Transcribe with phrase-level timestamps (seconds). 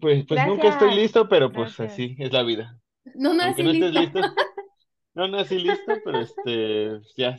[0.00, 1.92] Pues, pues nunca estoy listo, pero pues gracias.
[1.92, 2.78] así es la vida.
[3.14, 4.00] No nací no lista.
[4.00, 4.20] listo,
[5.14, 7.38] no nací listo, pero este, ya.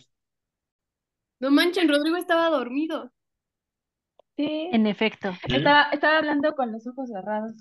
[1.39, 3.11] No manchen, Rodrigo estaba dormido.
[4.35, 5.33] Sí, En efecto.
[5.47, 5.55] ¿sí?
[5.55, 7.53] estaba, estaba hablando con los ojos cerrados.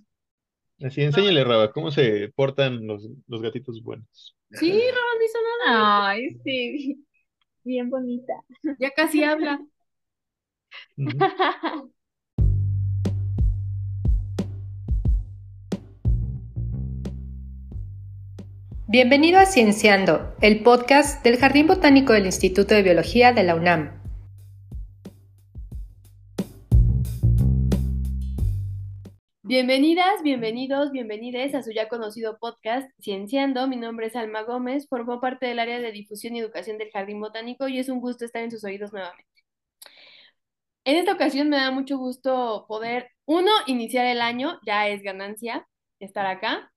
[0.80, 4.36] Así, enséñale, Raba, cómo se portan los, los gatitos buenos.
[4.52, 6.08] Sí, Raba no hizo nada.
[6.08, 7.04] Ay, sí,
[7.64, 8.32] bien bonita.
[8.78, 9.60] Ya casi habla.
[10.96, 11.18] Ujú.
[18.90, 24.00] Bienvenido a Cienciando, el podcast del Jardín Botánico del Instituto de Biología de la UNAM.
[29.42, 33.68] Bienvenidas, bienvenidos, bienvenides a su ya conocido podcast Cienciando.
[33.68, 37.20] Mi nombre es Alma Gómez, formo parte del área de difusión y educación del Jardín
[37.20, 39.44] Botánico y es un gusto estar en sus oídos nuevamente.
[40.86, 45.68] En esta ocasión me da mucho gusto poder, uno, iniciar el año, ya es ganancia
[46.00, 46.72] estar acá,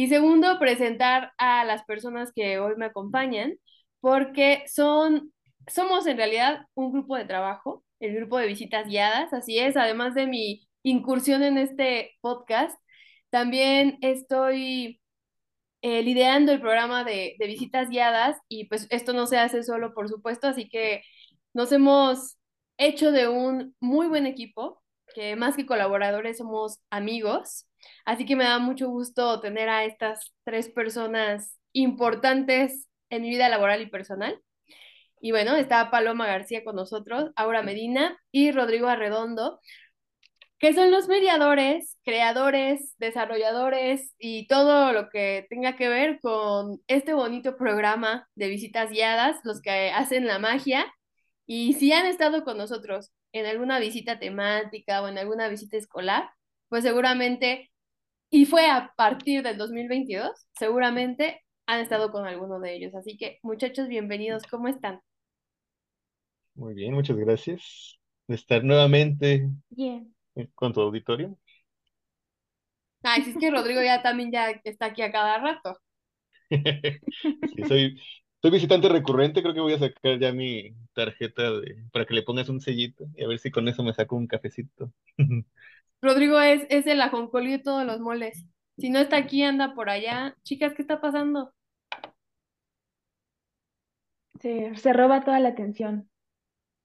[0.00, 3.58] y segundo, presentar a las personas que hoy me acompañan,
[4.00, 5.30] porque son,
[5.66, 10.14] somos en realidad un grupo de trabajo, el grupo de visitas guiadas, así es, además
[10.14, 12.80] de mi incursión en este podcast,
[13.28, 15.02] también estoy
[15.82, 19.92] eh, liderando el programa de, de visitas guiadas y pues esto no se hace solo,
[19.92, 21.02] por supuesto, así que
[21.52, 22.38] nos hemos
[22.78, 24.82] hecho de un muy buen equipo,
[25.14, 27.66] que más que colaboradores somos amigos,
[28.04, 33.48] así que me da mucho gusto tener a estas tres personas importantes en mi vida
[33.48, 34.40] laboral y personal.
[35.20, 39.60] Y bueno, está Paloma García con nosotros, Aura Medina y Rodrigo Arredondo,
[40.58, 47.14] que son los mediadores, creadores, desarrolladores y todo lo que tenga que ver con este
[47.14, 50.86] bonito programa de visitas guiadas, los que hacen la magia.
[51.46, 56.30] Y si han estado con nosotros en alguna visita temática o en alguna visita escolar,
[56.68, 57.69] pues seguramente,
[58.30, 62.94] y fue a partir del 2022, seguramente han estado con alguno de ellos.
[62.94, 65.00] Así que muchachos, bienvenidos, ¿cómo están?
[66.54, 67.98] Muy bien, muchas gracias
[68.28, 70.14] de estar nuevamente Bien.
[70.54, 71.38] con tu auditorio.
[73.02, 75.78] Ay, si es que Rodrigo ya también ya está aquí a cada rato.
[77.44, 78.00] Sí, soy,
[78.42, 82.22] soy visitante recurrente, creo que voy a sacar ya mi tarjeta de, para que le
[82.22, 84.92] pongas un sellito y a ver si con eso me saco un cafecito.
[86.02, 88.46] Rodrigo es, es el ajonjolí de todos los moles.
[88.78, 90.34] Si no está aquí, anda por allá.
[90.42, 91.52] Chicas, ¿qué está pasando?
[94.40, 96.08] Se, se roba toda la atención.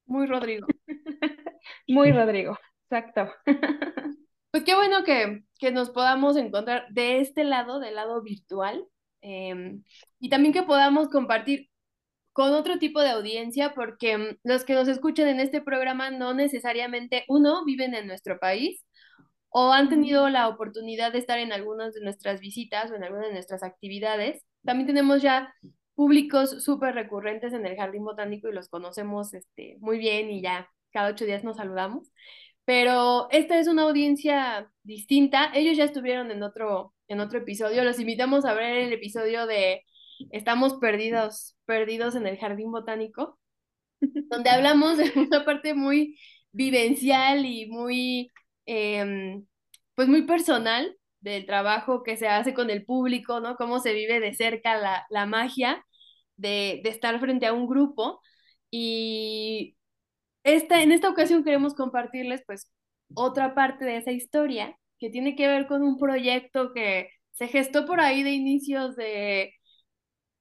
[0.05, 0.67] Muy Rodrigo.
[1.87, 2.57] Muy Rodrigo,
[2.89, 3.31] exacto.
[4.51, 8.87] Pues qué bueno que, que nos podamos encontrar de este lado, del lado virtual,
[9.19, 9.83] em,
[10.17, 11.69] y también que podamos compartir
[12.31, 16.33] con otro tipo de audiencia, porque mm, los que nos escuchan en este programa no
[16.33, 18.84] necesariamente, uno, viven en nuestro país
[19.57, 23.27] o han tenido la oportunidad de estar en algunas de nuestras visitas o en algunas
[23.27, 24.43] de nuestras actividades.
[24.65, 25.53] También tenemos ya
[25.93, 30.69] públicos súper recurrentes en el Jardín Botánico y los conocemos este, muy bien y ya
[30.91, 32.11] cada ocho días nos saludamos.
[32.65, 35.49] Pero esta es una audiencia distinta.
[35.53, 37.85] Ellos ya estuvieron en otro, en otro episodio.
[37.85, 39.83] Los invitamos a ver el episodio de
[40.31, 43.39] Estamos perdidos, perdidos en el Jardín Botánico,
[44.29, 46.19] donde hablamos de una parte muy
[46.51, 48.31] vivencial y muy,
[48.65, 49.41] eh,
[49.95, 53.55] pues muy personal del trabajo que se hace con el público, ¿no?
[53.55, 55.83] Cómo se vive de cerca la, la magia
[56.37, 58.21] de, de estar frente a un grupo.
[58.71, 59.77] Y
[60.43, 62.71] esta, en esta ocasión queremos compartirles pues
[63.15, 67.85] otra parte de esa historia que tiene que ver con un proyecto que se gestó
[67.85, 69.53] por ahí de inicios de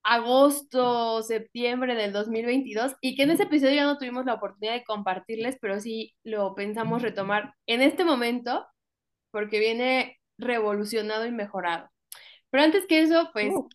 [0.04, 4.84] agosto, septiembre del 2022 y que en ese episodio ya no tuvimos la oportunidad de
[4.84, 8.66] compartirles, pero sí lo pensamos retomar en este momento
[9.30, 11.90] porque viene revolucionado y mejorado.
[12.50, 13.68] Pero antes que eso, pues Uh,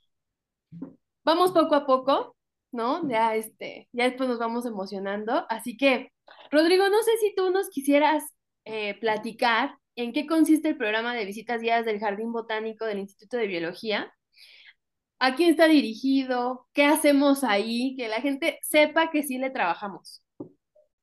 [1.24, 2.36] vamos poco a poco,
[2.72, 3.08] ¿no?
[3.10, 5.46] Ya este, ya después nos vamos emocionando.
[5.50, 6.12] Así que,
[6.52, 8.24] Rodrigo, no sé si tú nos quisieras
[8.66, 13.38] eh, platicar en qué consiste el programa de visitas guiadas del Jardín Botánico del Instituto
[13.38, 14.14] de Biología.
[15.20, 16.68] ¿A quién está dirigido?
[16.74, 17.96] ¿Qué hacemos ahí?
[17.98, 20.24] Que la gente sepa que sí le trabajamos.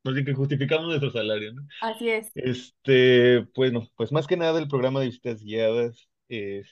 [0.04, 1.66] Así que justificamos nuestro salario, ¿no?
[1.80, 2.32] Así es.
[2.34, 6.68] Este, pues no, pues más que nada el programa de visitas guiadas es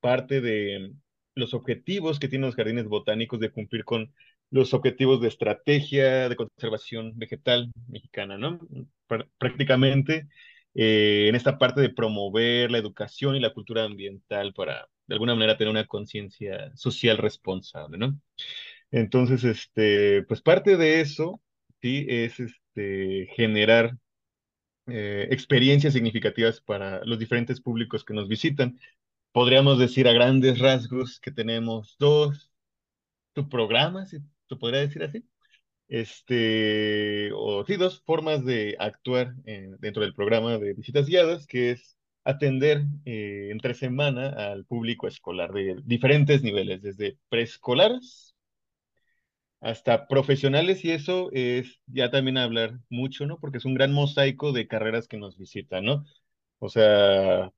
[0.00, 0.92] parte de
[1.34, 4.12] los objetivos que tienen los jardines botánicos de cumplir con
[4.50, 8.58] los objetivos de estrategia de conservación vegetal mexicana, ¿no?
[9.08, 10.28] Pr- prácticamente
[10.74, 15.34] eh, en esta parte de promover la educación y la cultura ambiental para, de alguna
[15.34, 18.18] manera, tener una conciencia social responsable, ¿no?
[18.90, 21.40] Entonces, este, pues parte de eso,
[21.82, 23.96] sí, es este, generar
[24.86, 28.78] eh, experiencias significativas para los diferentes públicos que nos visitan.
[29.32, 32.50] Podríamos decir a grandes rasgos que tenemos dos
[33.34, 34.18] subprogramas, si
[34.48, 35.24] se podría decir así.
[35.94, 41.70] Este, o sí, dos formas de actuar en- dentro del programa de visitas guiadas, que
[41.72, 48.34] es atender eh, entre semana al público escolar de diferentes niveles, desde preescolares
[49.60, 53.38] hasta profesionales, y eso es ya también hablar mucho, ¿no?
[53.40, 56.04] Porque es un gran mosaico de carreras que nos visitan, ¿no?
[56.58, 57.50] O sea,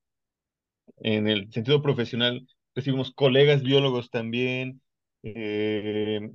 [0.99, 4.83] en el sentido profesional, recibimos colegas biólogos también,
[5.23, 6.31] eh,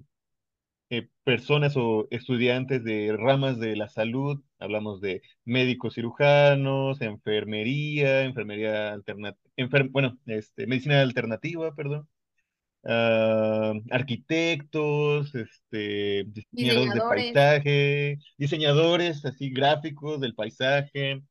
[0.92, 8.92] eh, personas o estudiantes de ramas de la salud, hablamos de médicos cirujanos, enfermería, enfermería
[8.94, 9.40] alternativa,
[9.90, 12.10] bueno, este, medicina alternativa, perdón,
[12.86, 21.24] ah, arquitectos, este, diseñadores de paisaje, diseñadores así gráficos del paisaje.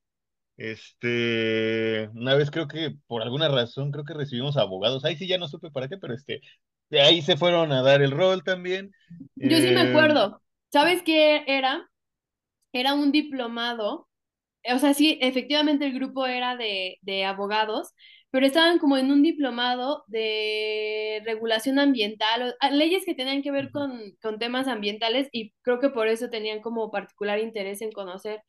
[0.56, 5.04] Este, una vez creo que por alguna razón creo que recibimos abogados.
[5.04, 6.40] Ahí sí ya no supe para qué, pero este,
[6.90, 8.92] de ahí se fueron a dar el rol también.
[9.36, 10.42] Yo sí me Eh, acuerdo.
[10.72, 11.88] ¿Sabes qué era?
[12.72, 14.08] Era un diplomado.
[14.74, 17.94] O sea, sí, efectivamente el grupo era de, de abogados,
[18.30, 23.52] pero estaban como en un diplomado de regulación ambiental, o- ah, leyes que tenían que
[23.52, 27.92] ver con, con temas ambientales y creo que por eso tenían como particular interés en
[27.92, 28.42] conocer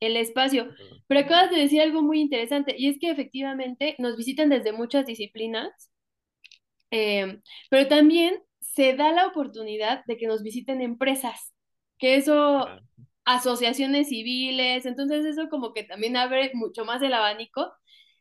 [0.00, 0.68] el espacio.
[1.08, 5.06] Pero acabas de decir algo muy interesante y es que efectivamente nos visitan desde muchas
[5.06, 5.90] disciplinas
[6.90, 7.40] eh,
[7.70, 11.54] pero también se da la oportunidad de que nos visiten empresas,
[11.98, 12.66] que eso,
[13.24, 17.72] asociaciones civiles, entonces eso como que también abre mucho más el abanico.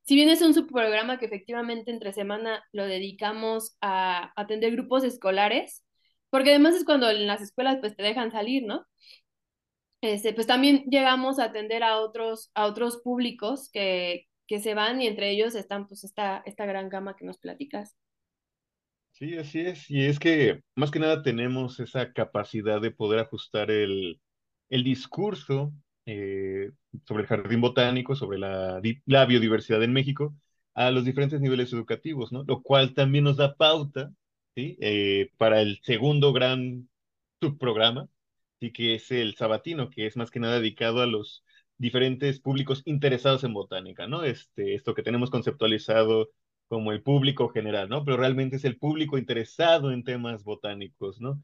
[0.04, 5.84] Si bien es un subprograma que efectivamente entre semana lo dedicamos a atender grupos escolares,
[6.30, 8.86] porque además es cuando en las escuelas pues te dejan salir, ¿no?
[10.02, 15.02] Este, pues también llegamos a atender a otros, a otros públicos que, que se van
[15.02, 17.96] y entre ellos están pues esta, esta gran gama que nos platicas.
[19.18, 19.90] Sí, así es.
[19.90, 24.20] Y es que más que nada tenemos esa capacidad de poder ajustar el,
[24.70, 25.72] el discurso
[26.06, 26.72] eh,
[27.08, 30.36] sobre el jardín botánico, sobre la, la biodiversidad en México,
[30.74, 32.44] a los diferentes niveles educativos, ¿no?
[32.46, 34.12] Lo cual también nos da pauta,
[34.54, 34.78] ¿sí?
[34.82, 36.90] Eh, para el segundo gran
[37.42, 38.10] subprograma,
[38.60, 41.44] sí que es el sabatino, que es más que nada dedicado a los
[41.78, 44.24] diferentes públicos interesados en botánica, ¿no?
[44.24, 46.30] Este, esto que tenemos conceptualizado
[46.68, 48.04] como el público general, ¿no?
[48.06, 51.44] Pero realmente es el público interesado en temas botánicos, ¿no?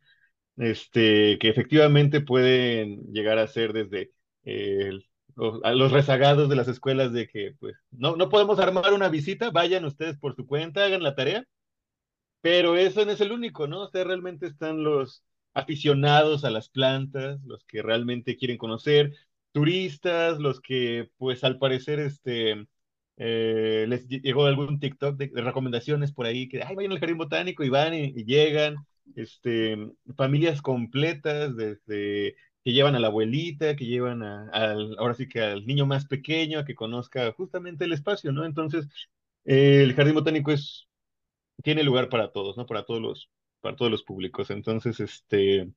[0.58, 4.12] Este, que efectivamente pueden llegar a ser desde
[4.44, 4.92] eh,
[5.36, 9.10] los, a los rezagados de las escuelas de que, pues, no, no podemos armar una
[9.10, 11.46] visita, vayan ustedes por su cuenta, hagan la tarea,
[12.42, 13.84] pero eso no es el único, ¿no?
[13.84, 15.24] O sea, realmente están los
[15.54, 19.14] aficionados a las plantas, los que realmente quieren conocer,
[19.52, 22.66] turistas, los que, pues, al parecer, este,
[23.24, 27.18] eh, les lle- llegó algún TikTok de, recomendaciones por ahí que, ay, vayan al jardín
[27.20, 28.86] botánico y van y, y llegan,
[29.16, 29.78] este,
[30.18, 35.42] familias completas, desde que llevan a la abuelita, que llevan a- al, ahora sí que
[35.42, 38.46] al niño más pequeño a que conozca justamente el espacio, ¿no?
[38.46, 38.88] Entonces,
[39.46, 40.88] eh, el jardín botánico es
[41.64, 42.66] tiene lugar para todos, ¿no?
[42.68, 43.32] Para todos los,
[43.62, 44.50] para todos los públicos.
[44.52, 45.72] Entonces, este,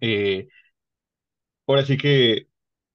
[0.00, 0.48] eh,
[1.66, 2.48] ahora sí que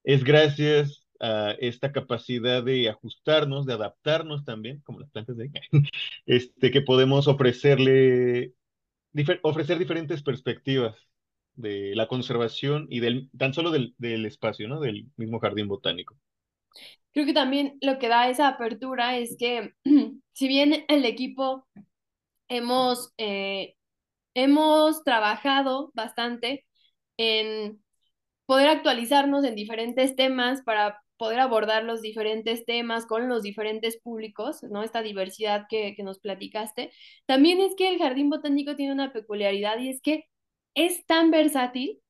[0.04, 5.52] es gracias a esta capacidad de ajustarnos, de adaptarnos también, como las plantas de,
[6.26, 8.54] este, que podemos ofrecerle,
[9.14, 10.96] difer- ofrecer diferentes perspectivas
[11.56, 14.80] de la conservación y del, tan solo del, del espacio, ¿no?
[14.82, 16.18] Del mismo jardín botánico.
[17.14, 19.74] Creo que también lo que da esa apertura es que
[20.34, 21.68] si bien el equipo
[22.50, 23.76] hemos, eh,
[24.36, 26.66] hemos trabajado bastante
[27.18, 27.84] en
[28.48, 34.62] poder actualizarnos en diferentes temas para poder abordar los diferentes temas con los diferentes públicos,
[34.64, 34.84] ¿no?
[34.84, 36.92] Esta diversidad que, que nos platicaste.
[37.26, 40.26] También es que el jardín botánico tiene una peculiaridad y es que
[40.76, 42.02] es tan versátil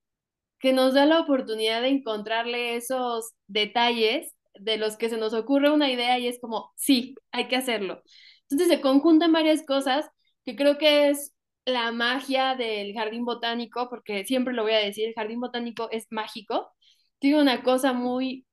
[0.60, 5.70] que nos da la oportunidad de encontrarle esos detalles de los que se nos ocurre
[5.70, 8.02] una idea y es como, sí, hay que hacerlo.
[8.50, 10.10] Entonces se conjuntan varias cosas
[10.44, 15.08] que creo que es la magia del jardín botánico, porque siempre lo voy a decir,
[15.08, 16.72] el jardín botánico es mágico.
[17.20, 18.48] Tiene una cosa muy,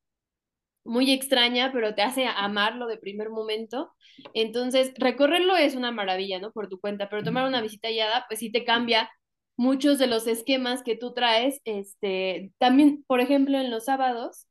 [0.85, 3.93] muy extraña, pero te hace amarlo de primer momento.
[4.35, 6.53] Entonces, recorrerlo es una maravilla, ¿no?
[6.53, 9.11] Por tu cuenta, pero tomar una visita guiada, pues sí te cambia
[9.57, 11.61] muchos de los esquemas que tú traes.
[11.65, 14.47] Este, también, por ejemplo, en los sábados,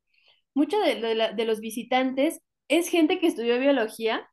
[0.53, 0.95] muchos de,
[1.35, 4.29] de, los visitantes es gente que estudió biología,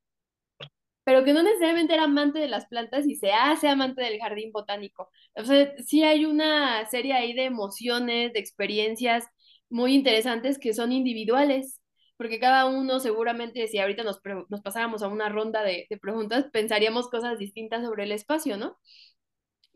[1.04, 4.50] pero que no necesariamente era amante de las plantas y se hace amante del jardín
[4.52, 5.10] botánico.
[5.34, 9.24] O sea, sí hay una serie ahí de emociones, de experiencias
[9.70, 11.80] muy interesantes que son individuales
[12.16, 17.08] porque cada uno seguramente, si ahorita nos, nos a una ronda de, de preguntas, pensaríamos
[17.08, 18.76] cosas distintas sobre el espacio, ¿no?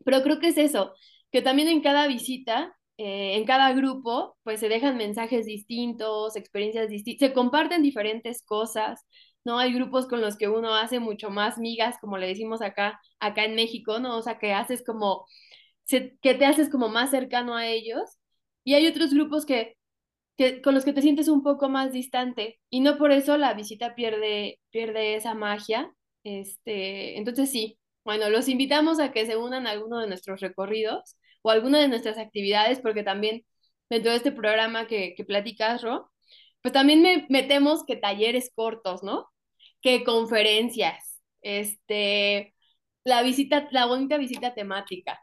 [0.05, 0.93] Pero creo que es eso,
[1.31, 6.87] que también en cada visita eh, en cada grupo, pues se dejan mensajes distintos, experiencias
[6.87, 9.07] distintas, se comparten diferentes cosas,
[9.43, 9.57] ¿no?
[9.57, 13.45] Hay grupos con los que uno hace mucho más migas, como le decimos acá, acá
[13.45, 14.17] en México, ¿no?
[14.17, 15.25] O sea, que haces como,
[15.87, 18.19] que te haces como más cercano a ellos,
[18.63, 19.77] y hay otros grupos que,
[20.37, 23.53] que, con los que te sientes un poco más distante, y no por eso la
[23.53, 29.67] visita pierde, pierde esa magia, este, entonces sí, bueno, los invitamos a que se unan
[29.67, 33.45] a alguno de nuestros recorridos, o alguna de nuestras actividades, porque también
[33.89, 36.11] dentro de este programa que, que platicas, Ro,
[36.61, 39.27] pues también me, metemos que talleres cortos, ¿no?
[39.81, 42.55] Que conferencias, este,
[43.03, 45.19] la visita, la bonita visita temática.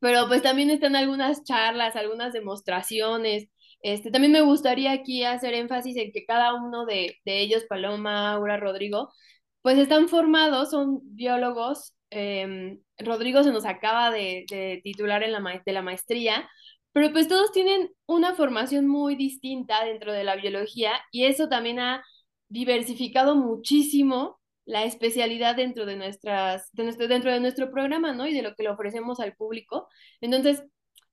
[0.00, 3.48] Pero pues también están algunas charlas, algunas demostraciones.
[3.82, 8.32] Este, también me gustaría aquí hacer énfasis en que cada uno de, de ellos, Paloma,
[8.32, 9.10] Aura, Rodrigo,
[9.62, 15.72] pues están formados, son biólogos Em, Rodrigo se nos acaba de, titular en la de
[15.72, 16.48] la maestría,
[16.92, 21.78] pero pues todos tienen una formación muy distinta dentro de la biología y eso también
[21.78, 22.04] ha
[22.48, 28.26] diversificado muchísimo la especialidad dentro de nuestras, de nuestro, dentro de nuestro programa, ¿no?
[28.26, 29.88] Y de lo que le ofrecemos al público.
[30.20, 30.64] Entonces,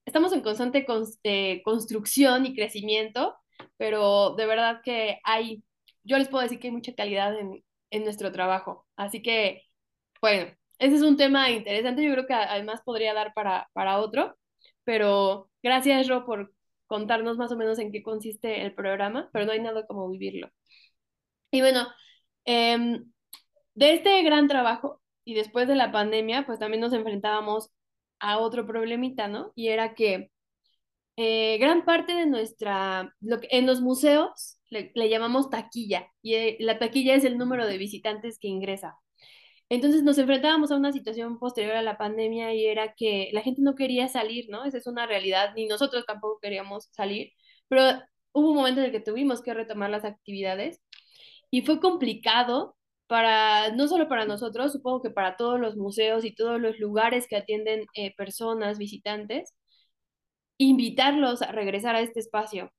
[0.08, 0.86] estamos en constante
[1.24, 3.36] eh, construcción y crecimiento,
[3.78, 5.64] pero de verdad que hay,
[6.04, 8.88] yo les puedo decir que hay mucha calidad en, en nuestro trabajo.
[8.96, 9.64] Así que,
[10.22, 14.38] bueno, ese es un tema interesante, yo creo que además podría dar para, para otro,
[14.86, 16.54] pero gracias, Ro, por
[16.88, 20.50] contarnos más o menos en qué consiste el programa, pero no hay nada como vivirlo.
[21.52, 21.88] Y bueno,
[22.46, 23.12] em,
[23.76, 27.72] de este gran trabajo y después de la pandemia, pues también nos enfrentábamos
[28.20, 29.52] a otro problemita, ¿no?
[29.56, 30.32] Y era que
[31.18, 36.58] eh, gran parte de nuestra, lo que, en los museos le, llamamos taquilla, y eh,
[36.60, 38.98] la taquilla es el número de visitantes que ingresa.
[39.70, 43.62] Entonces nos enfrentábamos a una situación posterior a la pandemia y era que la gente
[43.62, 44.64] no quería salir, ¿no?
[44.64, 47.34] Esa es una realidad, ni nosotros tampoco queríamos salir,
[47.68, 47.84] pero
[48.34, 50.82] hubo un momento en el que tuvimos que retomar las actividades
[51.52, 52.76] y fue complicado
[53.08, 57.28] para, no solo para nosotros, supongo que para todos los museos y todos los lugares
[57.28, 59.54] que atienden eh, personas, visitantes,
[60.58, 62.72] invitarlos a regresar a este espacio.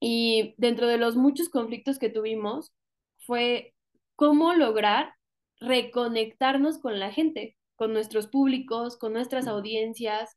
[0.00, 2.72] Y dentro de los muchos conflictos que tuvimos,
[3.26, 3.74] fue
[4.16, 5.14] cómo lograr
[5.60, 10.36] reconectarnos con la gente, con nuestros públicos, con nuestras audiencias.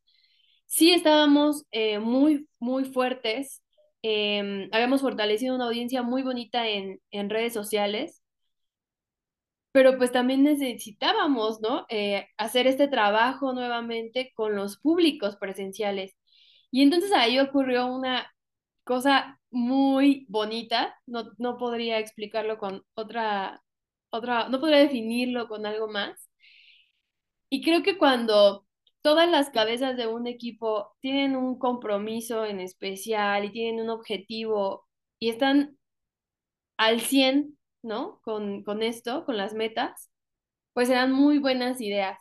[0.65, 3.63] Sí estábamos eh, muy, muy fuertes,
[4.01, 8.22] em, habíamos fortalecido una audiencia muy bonita en, en, redes sociales,
[9.77, 11.86] pero pues también necesitábamos, ¿no?
[11.89, 16.15] Eh, hacer este trabajo nuevamente con los públicos presenciales.
[16.72, 18.34] Y entonces ahí ocurrió una
[18.84, 23.62] cosa muy bonita, no, no podría explicarlo con otra
[24.10, 26.27] otra, no podría definirlo con algo más.
[27.50, 28.65] Y creo que cuando
[29.01, 34.88] todas las cabezas de un equipo tienen un compromiso en especial y tienen un objetivo
[35.19, 35.77] y están
[36.77, 37.56] al 100,
[37.88, 38.20] ¿no?
[38.22, 40.12] Con, con esto, con las metas,
[40.74, 42.20] pues serán muy buenas ideas.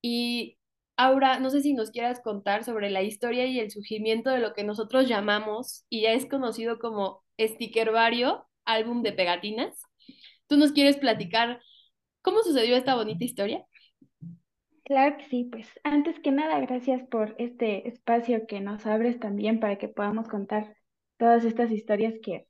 [0.00, 0.58] Y
[0.96, 4.54] Aura, no sé si nos quieras contar sobre la historia y el surgimiento de lo
[4.54, 9.82] que nosotros llamamos y ya es conocido como Stickervario, álbum de pegatinas.
[10.46, 11.60] ¿Tú nos quieres platicar
[12.22, 13.66] cómo sucedió esta bonita historia?
[14.84, 19.58] Claro que sí, pues antes que nada, gracias por este espacio que nos abres también
[19.58, 20.76] para que podamos contar
[21.16, 22.46] todas estas historias que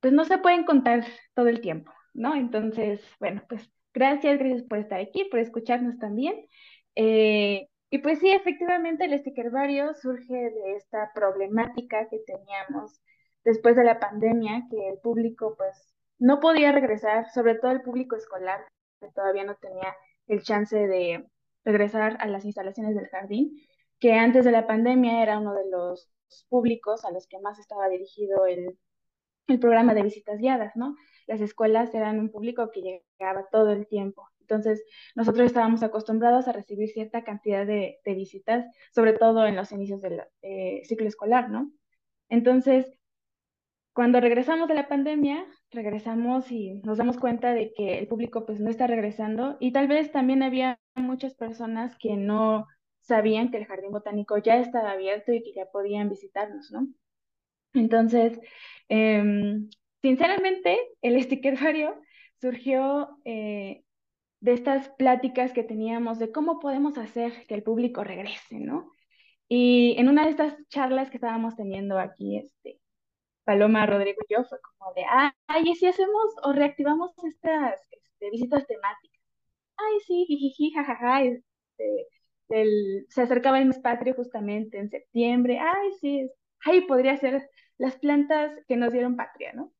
[0.00, 2.34] pues no se pueden contar todo el tiempo, ¿no?
[2.34, 6.46] Entonces, bueno, pues gracias, gracias por estar aquí, por escucharnos también.
[6.94, 13.00] Eh, y pues sí, efectivamente el stickervario surge de esta problemática que teníamos
[13.44, 18.16] después de la pandemia, que el público pues no podía regresar, sobre todo el público
[18.16, 18.66] escolar,
[19.00, 19.94] que todavía no tenía
[20.26, 21.26] el chance de
[21.64, 23.56] regresar a las instalaciones del jardín,
[23.98, 26.10] que antes de la pandemia era uno de los
[26.48, 28.78] públicos a los que más estaba dirigido el,
[29.58, 30.94] programa de visitas guiadas, ¿no?
[31.26, 34.28] Las escuelas eran un público que llegaba todo el tiempo.
[34.40, 40.00] Entonces, nosotros estábamos acostumbrados a recibir cierta cantidad de, visitas, sobre todo en los inicios
[40.00, 41.70] del eh, ciclo escolar, ¿no?
[42.28, 42.98] Entonces,
[43.92, 48.60] cuando regresamos de la pandemia, regresamos y nos damos cuenta de que el público pues
[48.60, 52.66] no está regresando y tal vez también había muchas personas que no
[53.00, 56.86] sabían que el jardín botánico ya estaba abierto y que ya podían visitarnos, ¿no?
[57.74, 58.38] Entonces,
[58.88, 59.68] em,
[60.02, 62.00] sinceramente, el stickervario
[62.40, 63.82] surgió eh,
[64.40, 68.92] de estas pláticas que teníamos de cómo podemos hacer que el público regrese, ¿no?
[69.48, 72.80] Y en una de estas charlas que estábamos teniendo aquí, este,
[73.44, 78.30] Paloma, Rodrigo y yo fue como de, ay, ¿y si hacemos o reactivamos estas este,
[78.30, 79.20] visitas temáticas?
[79.76, 82.06] Ay, sí, jiji, jajaja, este,
[83.08, 86.30] se acercaba el mes patrio justamente en septiembre, ay, sí,
[86.64, 89.72] ay, podría ser las plantas que nos dieron patria, ¿no?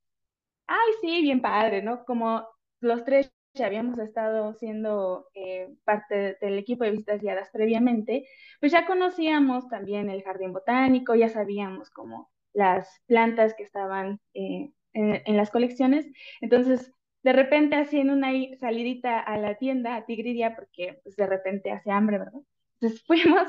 [0.67, 2.05] Ay, sí, bien padre, ¿no?
[2.05, 2.47] Como
[2.81, 8.27] los tres ya habíamos estado siendo eh, parte del equipo de visitas guiadas previamente,
[8.61, 14.73] pues ya conocíamos también el jardín botánico, ya sabíamos como las plantas que estaban eh,
[14.93, 16.07] en, las colecciones.
[16.41, 21.71] Entonces, de repente haciendo una salidita a la tienda, a Tigridia, porque pues de repente
[21.71, 22.41] hace hambre, ¿verdad?
[22.81, 23.43] Entonces fuimos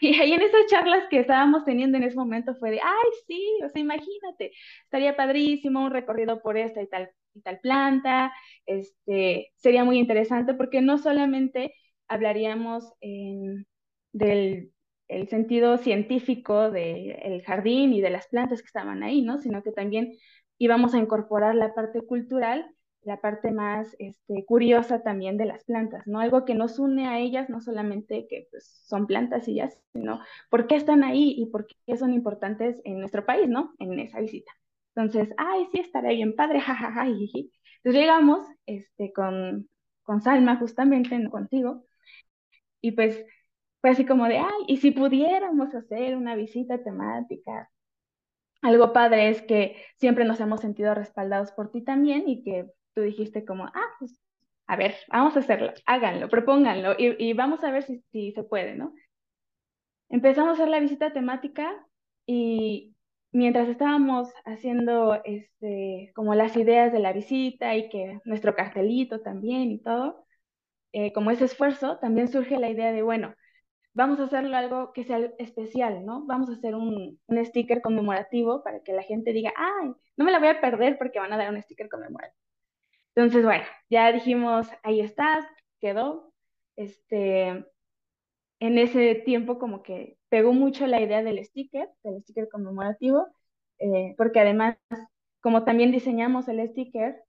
[0.00, 3.42] y ahí en esas charlas que estábamos teniendo en ese momento fue de, ay, sí,
[3.64, 4.52] o sea, imagínate,
[4.84, 8.32] estaría padrísimo un recorrido por esta y tal, y tal planta,
[8.66, 11.74] este, sería muy interesante porque no solamente
[12.08, 12.92] hablaríamos
[14.12, 14.72] del
[15.08, 19.38] el sentido científico del jardín y de las plantas que estaban ahí, ¿no?
[19.38, 20.12] Sino que también
[20.58, 22.68] íbamos a incorporar la parte cultural
[23.06, 26.20] la parte más este, curiosa también de las plantas, ¿no?
[26.20, 30.20] Algo que nos une a ellas, no solamente que pues, son plantas y ya, sino
[30.50, 33.74] por qué están ahí y por qué son importantes en nuestro país, ¿no?
[33.78, 34.52] En esa visita.
[34.94, 37.50] Entonces, ay, sí, estaré bien padre, jajaja, Entonces
[37.84, 39.68] llegamos este, con,
[40.02, 41.86] con Salma justamente, contigo,
[42.80, 43.24] y pues
[43.80, 47.70] fue así como de, ay, y si pudiéramos hacer una visita temática,
[48.62, 53.02] algo padre es que siempre nos hemos sentido respaldados por ti también y que tú
[53.02, 54.18] dijiste como, ah, pues,
[54.66, 58.94] a ver, vamos a hacerlo, háganlo, propónganlo y, vamos a ver si, se puede, ¿no?
[60.08, 61.70] Empezamos a hacer la visita temática
[62.26, 62.96] y
[63.32, 69.70] mientras estábamos haciendo este, como las ideas de la visita y que nuestro cartelito también
[69.70, 70.24] y todo,
[70.92, 73.34] eh, como ese esfuerzo, también surge la idea de, bueno,
[73.94, 76.24] vamos a hacerlo algo que sea especial, ¿no?
[76.26, 80.32] Vamos a hacer un, un sticker conmemorativo para que la gente diga, ay, no me
[80.32, 82.45] la voy a perder porque van a dar un sticker conmemorativo.
[83.16, 85.46] Entonces, bueno, ya dijimos, ahí estás,
[85.80, 86.32] quedó.
[86.76, 87.64] Este,
[88.60, 93.28] en ese tiempo como que pegó mucho la idea del sticker, del sticker conmemorativo,
[93.78, 94.76] eh, porque además,
[95.40, 97.24] como también diseñamos el sticker,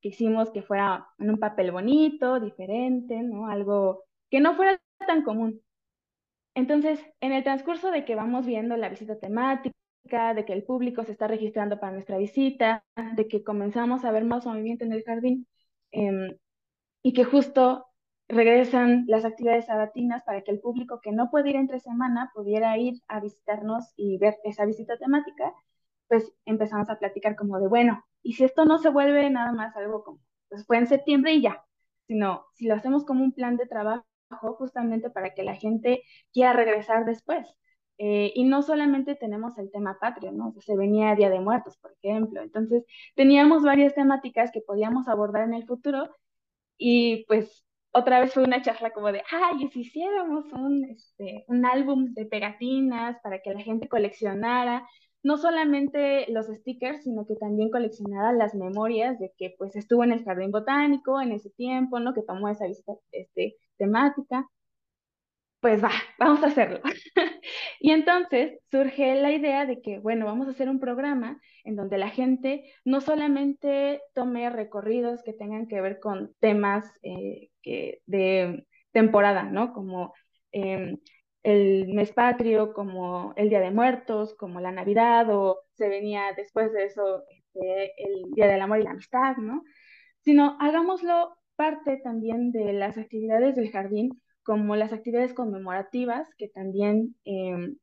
[0.00, 3.48] quisimos que fuera en un papel bonito, diferente, ¿no?
[3.48, 5.60] Algo que no fuera tan común.
[6.54, 11.04] Entonces, en el transcurso de que vamos viendo la visita temática, de que el público
[11.04, 15.02] se está registrando para nuestra visita, de que comenzamos a ver más movimiento en el
[15.04, 15.46] jardín
[15.90, 16.36] em,
[17.02, 17.86] y que justo
[18.28, 22.76] regresan las actividades sabatinas para que el público que no puede ir entre semana pudiera
[22.78, 25.52] ir a visitarnos y ver esa visita temática,
[26.08, 29.76] pues empezamos a platicar como de, bueno, y si esto no se vuelve nada más
[29.76, 31.64] algo como, pues fue en septiembre y ya,
[32.08, 34.04] sino si lo hacemos como un plan de trabajo
[34.58, 37.46] justamente para que la gente quiera regresar después.
[37.98, 40.54] Eh, y no solamente tenemos el tema patrio, ¿no?
[40.60, 42.42] se venía Día de Muertos, por ejemplo.
[42.42, 46.10] Entonces, teníamos varias temáticas que podíamos abordar en el futuro
[46.78, 51.44] y pues otra vez fue una charla como de, ay, ¿y si hiciéramos un, este,
[51.48, 54.86] un álbum de pegatinas para que la gente coleccionara,
[55.22, 60.12] no solamente los stickers, sino que también coleccionara las memorias de que pues estuvo en
[60.12, 62.12] el jardín botánico en ese tiempo, ¿no?
[62.14, 64.46] Que tomó esa visita este, temática
[65.60, 66.80] pues va, vamos a hacerlo.
[67.80, 71.98] y entonces surge la idea de que, bueno, vamos a hacer un programa en donde
[71.98, 77.50] la gente no solamente tome recorridos que tengan que ver con temas eh,
[78.06, 79.72] de temporada, ¿no?
[79.72, 80.14] Como
[80.52, 80.98] em,
[81.42, 86.72] el mes patrio, como el Día de Muertos, como la Navidad, o se venía después
[86.72, 87.24] de eso
[87.56, 89.62] este, el Día del Amor y la Amistad, ¿no?
[90.20, 97.16] Sino hagámoslo parte también de las actividades del jardín como las actividades conmemorativas que también
[97.24, 97.78] em,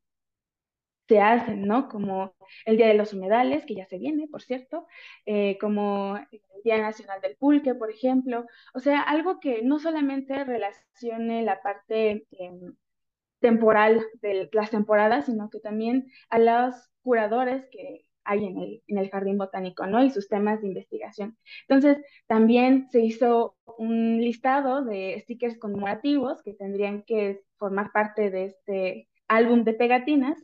[1.08, 1.88] se hacen, ¿no?
[1.88, 4.86] Como el Día de los Humedales, que ya se viene, por cierto,
[5.26, 8.46] eh, como el Día Nacional del Pulque, por ejemplo.
[8.74, 12.74] O sea, algo que no solamente relacione la parte em,
[13.40, 18.46] temporal de las temporadas, sino que también a los curadores que hay
[18.86, 20.02] en el, jardín botánico, ¿no?
[20.04, 21.36] Y sus temas de investigación.
[21.68, 28.44] Entonces, también se hizo un listado de stickers conmemorativos que tendrían que formar parte de
[28.46, 30.42] este álbum de pegatinas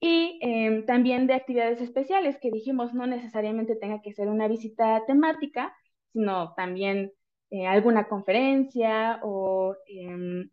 [0.00, 5.04] y em, también de actividades especiales que dijimos no necesariamente tenga que ser una visita
[5.06, 5.74] temática,
[6.12, 7.12] sino también
[7.50, 10.50] eh, alguna conferencia o em,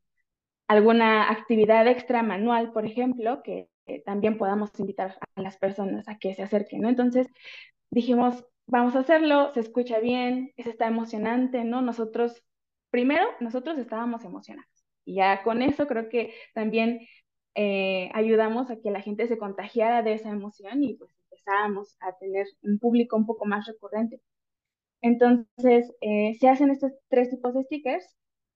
[0.68, 3.71] alguna actividad extra manual, por ejemplo, que
[4.06, 6.90] también podamos invitar a las personas a que se acerquen, ¿no?
[6.90, 7.28] Entonces
[7.92, 11.82] dijimos, vamos a hacerlo, se escucha bien, es está emocionante, ¿no?
[11.82, 12.44] Nosotros,
[12.90, 14.70] primero, nosotros estábamos emocionados.
[15.06, 17.02] Y ya con eso creo que también
[17.56, 22.18] eh, ayudamos a que la gente se contagiara de esa emoción y pues empezábamos a
[22.18, 24.22] tener un público un poco más recurrente.
[25.02, 28.06] Entonces, eh, se hacen estos tres tipos de stickers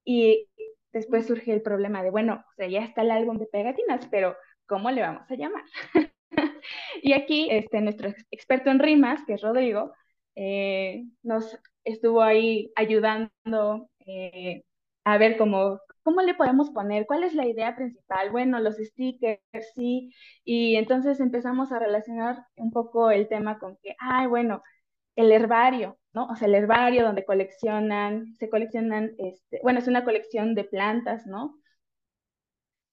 [0.03, 0.47] y
[0.93, 4.35] después surge el problema de, bueno, o sea, ya está el álbum de pegatinas, pero
[4.67, 5.63] ¿cómo le vamos a llamar?
[7.01, 9.93] y aquí este, nuestro experto en rimas, que es Rodrigo,
[10.35, 14.63] eh, nos estuvo ahí ayudando eh,
[15.03, 18.31] a ver cómo, cómo le podemos poner, cuál es la idea principal.
[18.31, 19.41] Bueno, los stickers,
[19.75, 20.11] sí,
[20.43, 24.63] y entonces empezamos a relacionar un poco el tema con que, ay, bueno,
[25.15, 26.27] el herbario, ¿no?
[26.27, 31.25] O sea, el herbario donde coleccionan, se coleccionan, este, bueno, es una colección de plantas,
[31.27, 31.55] ¿no?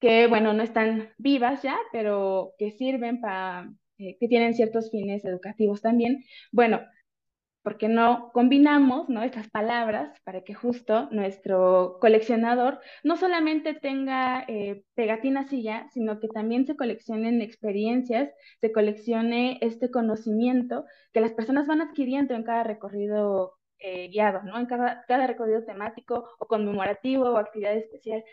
[0.02, 5.24] Que, bueno, no están vivas ya, pero que sirven para, eh, que tienen ciertos fines
[5.24, 6.24] educativos también.
[6.52, 6.80] Bueno,
[7.62, 9.22] porque no combinamos ¿no?
[9.22, 16.18] estas palabras para que justo nuestro coleccionador no solamente tenga eh, pegatinas y ya, sino
[16.18, 22.42] que también se coleccionen experiencias, se coleccione este conocimiento que las personas van adquiriendo en
[22.42, 24.10] cada recorrido eh,
[24.44, 24.58] ¿no?
[24.58, 28.24] en cada, recorrido temático o conmemorativo o actividad especial,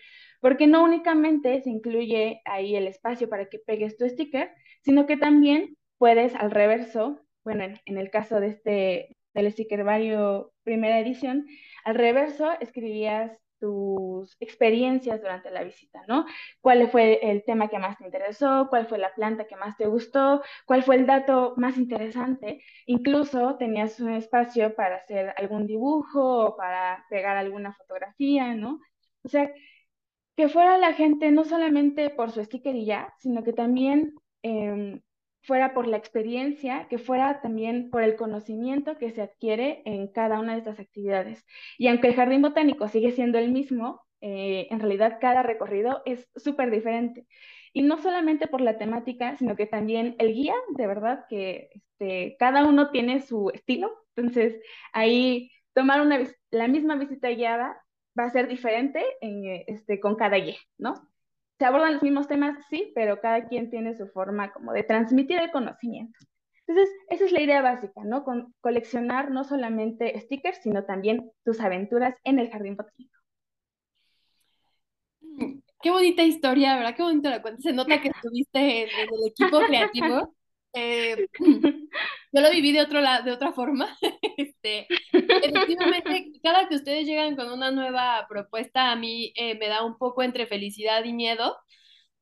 [0.42, 4.52] porque no únicamente se incluye ahí el espacio para que pegues tu sticker,
[4.84, 11.00] sino que también puedes al reverso bueno, en, el caso de este, del stickervario primera
[11.00, 11.48] edición,
[11.84, 16.26] al reverso escribías tus experiencias durante la visita, ¿no?
[16.62, 18.68] ¿Cuál fue el tema que más te interesó?
[18.70, 20.42] ¿Cuál fue la planta que más te gustó?
[20.66, 22.62] ¿Cuál fue el dato más interesante?
[22.86, 28.80] Incluso tenías un espacio para hacer algún dibujo o para pegar alguna fotografía, ¿no?
[29.24, 29.52] O sea,
[30.36, 35.02] que fuera la gente no solamente por su sticker y ya, sino que también em,
[35.42, 40.40] fuera por la experiencia, que fuera también por el conocimiento que se adquiere en cada
[40.40, 41.46] una de estas actividades.
[41.78, 46.30] Y aunque el jardín botánico sigue siendo el mismo, eh, en realidad cada recorrido es
[46.36, 47.26] súper diferente.
[47.74, 52.36] Y no solamente por la temática, sino que también el guía, de verdad que este,
[52.40, 53.92] cada uno tiene su estilo.
[54.16, 54.62] Entonces,
[54.94, 56.20] ahí tomar una,
[56.52, 57.82] la misma visita guiada
[58.18, 61.09] va a ser diferente en, este, con cada guía, ¿no?
[61.60, 65.40] Se abordan los mismos temas, sí, pero cada quien tiene su forma como de transmitir
[65.40, 66.18] el conocimiento.
[66.66, 68.24] Entonces, esa es la idea básica, ¿no?
[68.24, 73.20] Con coleccionar no solamente stickers, sino también tus aventuras en el jardín botánico.
[75.20, 76.96] Mm, qué bonita historia, ¿verdad?
[76.96, 77.62] Qué bonito la cuenta.
[77.62, 80.36] Se nota que estuviste en, el equipo creativo.
[80.74, 81.28] Eh,
[82.32, 83.98] yo lo viví de, otro lado, de otra forma.
[84.38, 89.84] Este, efectivamente, cada que ustedes llegan con una nueva propuesta, a mí eh, me da
[89.84, 91.58] un poco entre felicidad y miedo,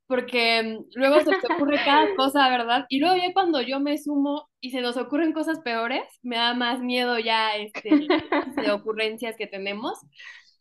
[0.08, 2.86] porque mm, luego se te ocurre cada cosa, ¿verdad?
[2.90, 6.56] Y luego ya cuando yo me sumo y se nos ocurren cosas peores, me da
[6.56, 8.08] más miedo ya este,
[8.56, 10.00] de ocurrencias que tenemos.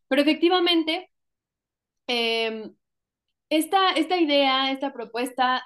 [0.09, 1.11] Pero efectivamente,
[2.07, 2.75] em,
[3.51, 5.65] esta, esta idea, esta propuesta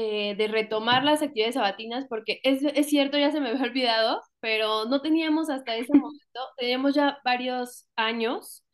[0.00, 4.22] eh, de retomar las actividades sabatinas, porque es, es, cierto, ya se me había olvidado,
[4.38, 8.64] pero no teníamos hasta ese momento, teníamos ya varios años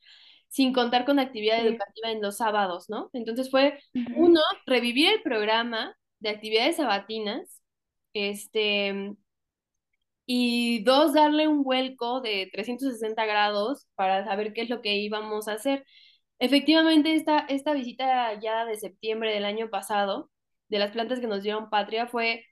[0.49, 3.09] sin contar con actividad educativa en los sábados, ¿no?
[3.15, 3.81] Entonces fue,
[4.17, 7.63] uno, revivir el programa de actividades sabatinas,
[8.13, 9.15] este,
[10.27, 15.49] y dos, darle un vuelco de 360 grados para saber qué es lo que íbamos
[15.49, 15.87] a hacer.
[16.39, 20.31] Efectivamente, esta, esta visita ya de septiembre del año pasado,
[20.75, 22.45] de las plantas que nos dieron patria fue,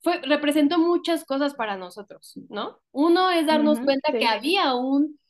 [0.00, 2.78] fue, representó muchas cosas para nosotros, ¿no?
[2.90, 5.20] Uno es darnos cuenta que había un,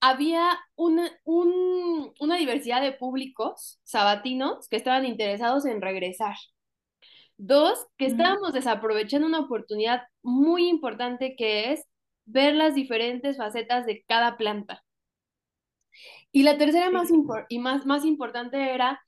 [0.00, 6.36] había una, un, una diversidad de públicos sabatinos que estaban interesados en regresar.
[7.38, 11.86] Dos, que estábamos desaprovechando una oportunidad muy importante que es
[12.26, 14.84] ver las diferentes facetas de cada planta.
[16.32, 17.08] Y la tercera más
[17.48, 19.00] y más, más importante era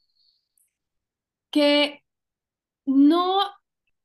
[1.51, 2.03] que
[2.89, 3.41] no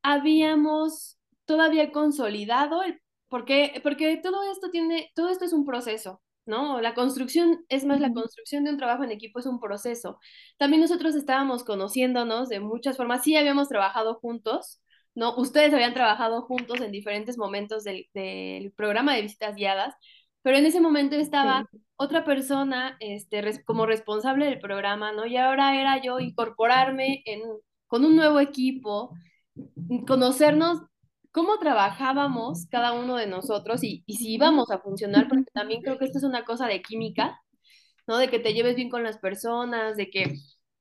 [0.03, 6.81] habíamos todavía consolidado el, porque, porque todo esto tiene, todo esto es un proceso, ¿no?
[6.81, 10.19] La construcción, es más, la construcción de un trabajo en equipo es un proceso.
[10.57, 14.81] También nosotros estábamos conociéndonos de muchas formas, sí habíamos trabajado juntos,
[15.15, 15.35] ¿no?
[15.37, 19.95] Ustedes habían trabajado juntos en diferentes momentos del, del programa de visitas guiadas,
[20.41, 25.25] pero en ese momento estaba otra persona este, como responsable del programa, ¿no?
[25.25, 27.41] Y ahora era yo incorporarme en
[27.93, 29.15] con un nuevo equipo,
[30.07, 30.79] conocernos
[31.29, 35.99] cómo trabajábamos cada uno de nosotros y, y, si íbamos a funcionar, porque también creo
[35.99, 37.39] que esto es una cosa de química,
[38.07, 38.17] ¿no?
[38.17, 40.33] De que te lleves bien con las personas, de que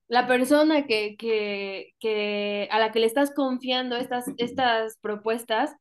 [0.08, 5.76] la persona que, que, que a la que le estás confiando estas, estas propuestas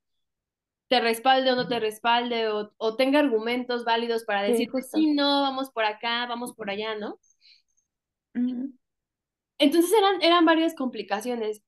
[0.89, 5.13] te respalde o no te respalde o, o tenga argumentos válidos para decir, pues sí,
[5.13, 7.17] no, vamos por acá, vamos por allá, ¿no?
[9.61, 11.61] Entonces eran, eran varias complicaciones.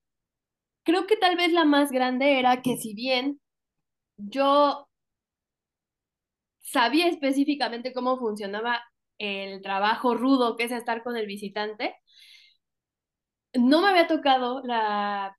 [0.84, 3.40] creo que tal vez la más grande era que si bien
[4.16, 4.88] yo
[6.60, 8.82] sabía específicamente cómo funcionaba
[9.18, 11.94] el trabajo rudo que es estar con el visitante,
[13.54, 15.36] no me había tocado la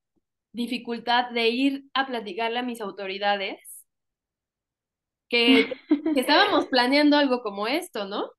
[0.54, 3.60] dificultad de ir a platicarle a mis autoridades
[5.30, 5.74] que,
[6.16, 8.30] que estábamos planeando algo como esto, ¿no?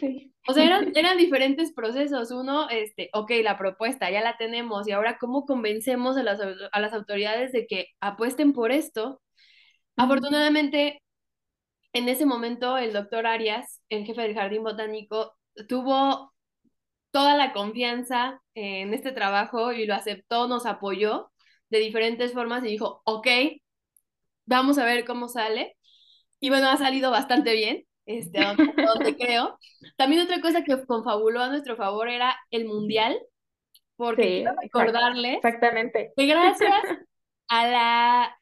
[0.00, 0.32] Sí.
[0.48, 2.30] O sea, eran, eran diferentes procesos.
[2.32, 6.80] Uno, este, ok, la propuesta ya la tenemos y ahora cómo convencemos a las, a
[6.80, 9.20] las autoridades de que apuesten por esto.
[9.96, 11.02] Afortunadamente,
[11.92, 15.34] en ese momento, el doctor Arias, el jefe del Jardín Botánico,
[15.68, 16.32] tuvo
[17.10, 21.30] toda la confianza en este trabajo y lo aceptó, nos apoyó
[21.70, 23.28] de diferentes formas y dijo, ok,
[24.46, 25.76] vamos a ver cómo sale.
[26.42, 29.58] Y bueno, ha salido bastante bien, este, donde, creo.
[29.96, 33.16] También otra cosa que confabuló a nuestro favor era el mundial,
[33.96, 36.12] porque Sí, quiero recordarles Exactamente.
[36.16, 36.72] que gracias
[37.48, 38.38] a la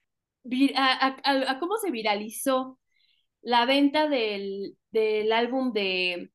[0.76, 2.78] a, a- cómo se viralizó
[3.42, 6.30] la venta del, del álbum de,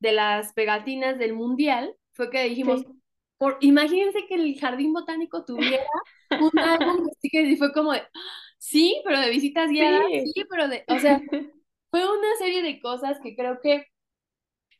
[0.00, 2.86] de las pegatinas del mundial, fue que dijimos, Sí.
[3.38, 5.84] por, imagínense que el jardín botánico tuviera
[6.40, 8.08] un álbum stickers y fue como de, "Ah,
[8.62, 10.32] sí, pero de visitas guiadas, Sí.
[10.34, 11.20] sí, pero de, o sea,
[11.90, 13.86] fue una serie de cosas que creo que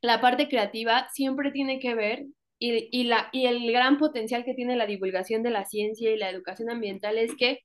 [0.01, 2.27] la parte creativa siempre tiene que ver
[2.59, 6.18] y, y, la, y el gran potencial que tiene la divulgación de la ciencia y
[6.18, 7.61] la educación ambiental es que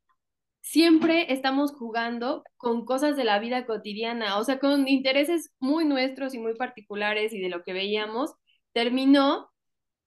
[0.62, 6.34] siempre estamos jugando con cosas de la vida cotidiana, o sea, con intereses muy nuestros
[6.36, 8.34] y muy particulares y de lo que veíamos,
[8.74, 9.50] terminó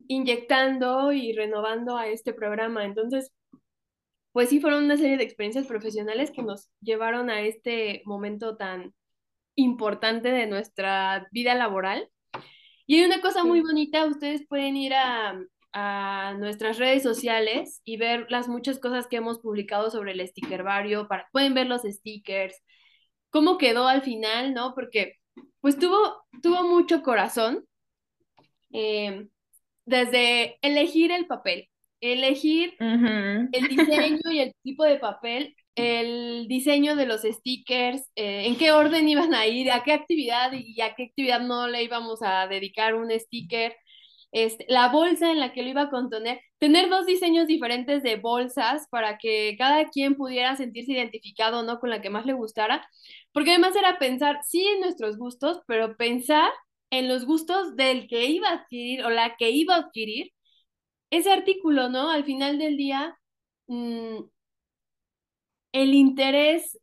[0.08, 2.84] inyectando y renovando a este programa.
[2.84, 3.32] Entonces,
[4.32, 8.94] pues sí, fueron una serie de experiencias profesionales que nos llevaron a este momento tan
[9.54, 12.08] importante de nuestra vida laboral.
[12.86, 15.38] Y hay una cosa muy bonita, ustedes pueden ir a,
[15.72, 21.06] a nuestras redes sociales y ver las muchas cosas que hemos publicado sobre el stickervario,
[21.08, 22.60] para, pueden ver los stickers,
[23.30, 24.74] cómo quedó al final, ¿no?
[24.74, 25.16] Porque
[25.60, 27.64] pues tuvo, tuvo mucho corazón,
[28.72, 29.28] eh,
[29.84, 31.69] desde elegir el papel,
[32.00, 38.56] elegir el diseño y el tipo de papel, el diseño de los stickers, eh, en
[38.56, 42.20] qué orden iban a ir, a qué actividad y a qué actividad no le íbamos
[42.22, 43.76] a dedicar un sticker,
[44.32, 48.16] este, la bolsa en la que lo iba a contener, tener dos diseños diferentes de
[48.16, 51.80] bolsas para que cada quien pudiera sentirse identificado, ¿no?
[51.80, 52.86] Con la que más le gustara,
[53.32, 56.50] porque además era pensar, sí, en nuestros gustos, pero pensar
[56.90, 60.32] en los gustos del que iba a adquirir o la que iba a adquirir
[61.10, 62.10] ese artículo, ¿no?
[62.10, 63.18] Al final del día,
[63.68, 64.18] mm,
[65.72, 66.78] el interés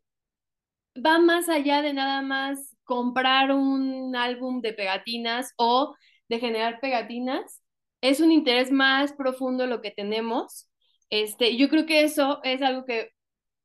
[0.95, 5.95] va más allá de nada más comprar un álbum de pegatinas o
[6.29, 7.61] de generar pegatinas.
[8.01, 10.69] Es un interés más profundo lo que tenemos.
[11.09, 13.11] Este, yo creo que eso es algo que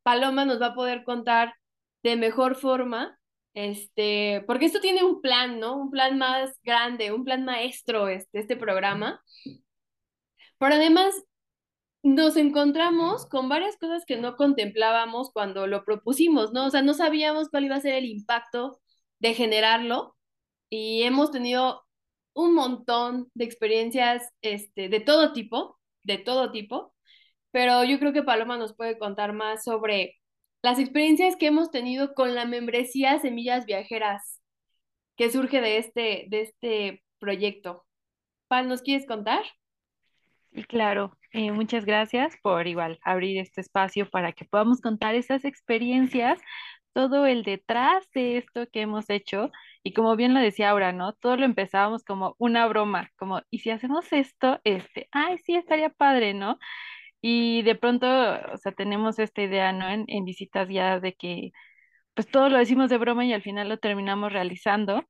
[0.03, 1.55] Paloma nos va a poder contar
[2.03, 3.19] de mejor forma,
[3.55, 5.77] este, porque esto tiene un plan, ¿no?
[5.77, 9.23] Un plan más grande, un plan maestro, este, este programa.
[10.63, 11.13] Pero además
[12.05, 16.67] nos encontramos con varias cosas que no contemplábamos cuando lo propusimos, ¿no?
[16.67, 18.81] O sea, no sabíamos cuál iba a ser el impacto
[19.19, 20.17] de generarlo
[20.71, 21.85] y hemos tenido
[22.35, 26.95] un montón de experiencias este, de todo tipo, de todo tipo,
[27.51, 30.15] pero yo creo que Paloma nos puede contar más sobre
[30.63, 34.41] las experiencias que hemos tenido con la membresía Semillas Viajeras
[35.17, 37.85] que surge de este, de este proyecto.
[38.49, 39.43] Pal, ¿nos quieres contar?
[40.53, 45.45] Y claro, eh, muchas gracias por igual abrir este espacio para que podamos contar esas
[45.47, 46.39] experiencias,
[46.93, 49.51] todo el detrás de esto que hemos hecho.
[49.83, 51.15] Y como bien lo decía Aura, ¿no?
[51.15, 54.61] Todo lo empezábamos como una broma, como, ¿y si hacemos esto?
[54.65, 56.59] Este, ay, sí, estaría padre, ¿no?
[57.23, 58.07] Y de pronto,
[58.53, 59.89] o sea, tenemos esta idea, ¿no?
[59.91, 61.53] En, en visitas guiadas de que,
[62.15, 65.05] pues todo lo decimos de broma y al final lo terminamos realizando.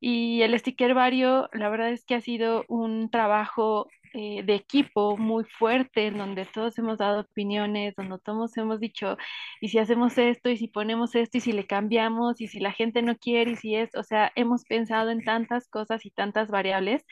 [0.00, 5.16] Y el sticker vario, la verdad es que ha sido un trabajo eh, de equipo
[5.16, 9.16] muy fuerte, en donde todos hemos dado opiniones, donde todos hemos dicho,
[9.60, 12.72] y si hacemos esto, y si ponemos esto, y si le cambiamos, y si la
[12.72, 16.48] gente no quiere, y si es, o sea, hemos pensado en tantas cosas y tantas
[16.50, 17.04] variables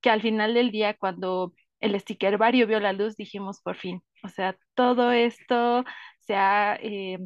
[0.00, 4.02] que al final del día, cuando el sticker vario vio la luz, dijimos, por fin,
[4.24, 5.84] o sea, todo esto
[6.20, 6.76] se ha...
[6.82, 7.18] eh,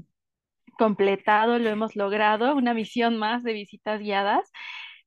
[0.78, 4.50] completado, lo hemos logrado, una misión más de visitas guiadas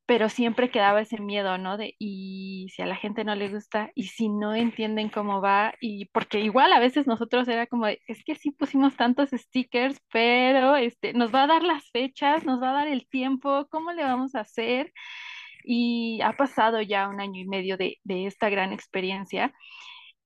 [0.06, 1.78] pero siempre quedaba ese miedo, ¿no?
[1.78, 5.74] De, y si a la gente no le gusta, y si no entienden cómo va,
[5.82, 10.76] y porque igual a veces nosotros era como, es que sí pusimos tantos stickers, pero
[10.76, 14.04] este, nos va a dar las fechas, nos va a dar el tiempo, ¿cómo le
[14.04, 14.94] vamos a hacer?
[15.64, 19.54] Y ha pasado ya un año y medio de, de esta gran experiencia.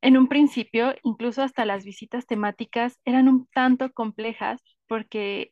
[0.02, 5.52] en un principio, incluso hasta las visitas temáticas eran un tanto complejas porque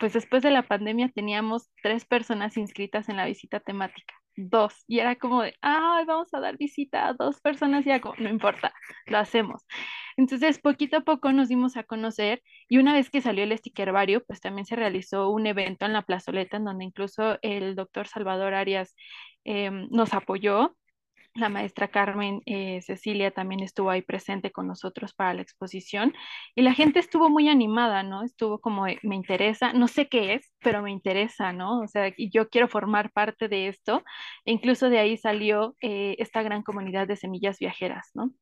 [0.00, 5.00] pues después de la pandemia teníamos tres personas inscritas en la visita temática, dos, y
[5.00, 8.72] era como de, ay, vamos a dar visita a dos personas, y como, no importa,
[9.06, 9.62] lo hacemos.
[10.16, 14.24] Entonces, poquito a poco nos dimos a conocer y una vez que salió el stickervario,
[14.24, 18.54] pues también se realizó un evento en la plazoleta en donde incluso el doctor Salvador
[18.54, 18.94] Arias
[19.44, 20.76] em, nos apoyó
[21.40, 26.14] la maestra Carmen eh, Cecilia también estuvo ahí presente con nosotros para la exposición
[26.54, 28.22] y la gente estuvo muy animada, ¿no?
[28.22, 31.80] Estuvo como, me interesa, no sé qué es, pero me interesa, ¿no?
[31.80, 34.04] O sea, yo quiero formar parte de esto.
[34.44, 38.32] E incluso de ahí salió eh, esta gran comunidad de semillas viajeras, ¿no?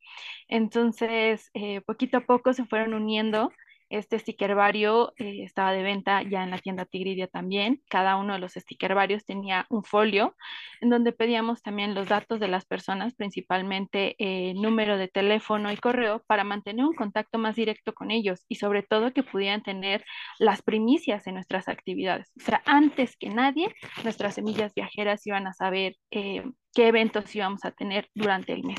[0.49, 3.53] Entonces, eh, poquito a poco se fueron uniendo
[3.91, 7.83] este stickervario eh, estaba de venta ya en la tienda Tigridia también.
[7.89, 10.37] Cada uno de los stickervarios tenía un folio
[10.81, 15.77] en donde pedíamos también los datos de las personas, principalmente eh, número de teléfono y
[15.77, 20.05] correo, para mantener un contacto más directo con ellos y sobre todo que pudieran tener
[20.39, 22.31] las primicias en nuestras actividades.
[22.37, 23.75] O sea, antes que nadie,
[24.05, 26.45] nuestras semillas viajeras iban a saber eh,
[26.79, 28.79] qué eventos íbamos a tener durante el mes.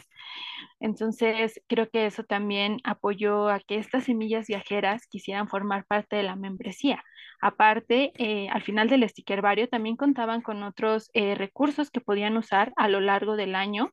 [0.80, 6.24] Entonces, creo que eso también apoyó a que estas semillas viajeras quisieran formar parte de
[6.24, 7.04] la membresía.
[7.42, 12.72] Aparte, eh, al final del stickervario también contaban con otros eh, recursos que podían usar
[12.78, 13.92] a lo largo del año,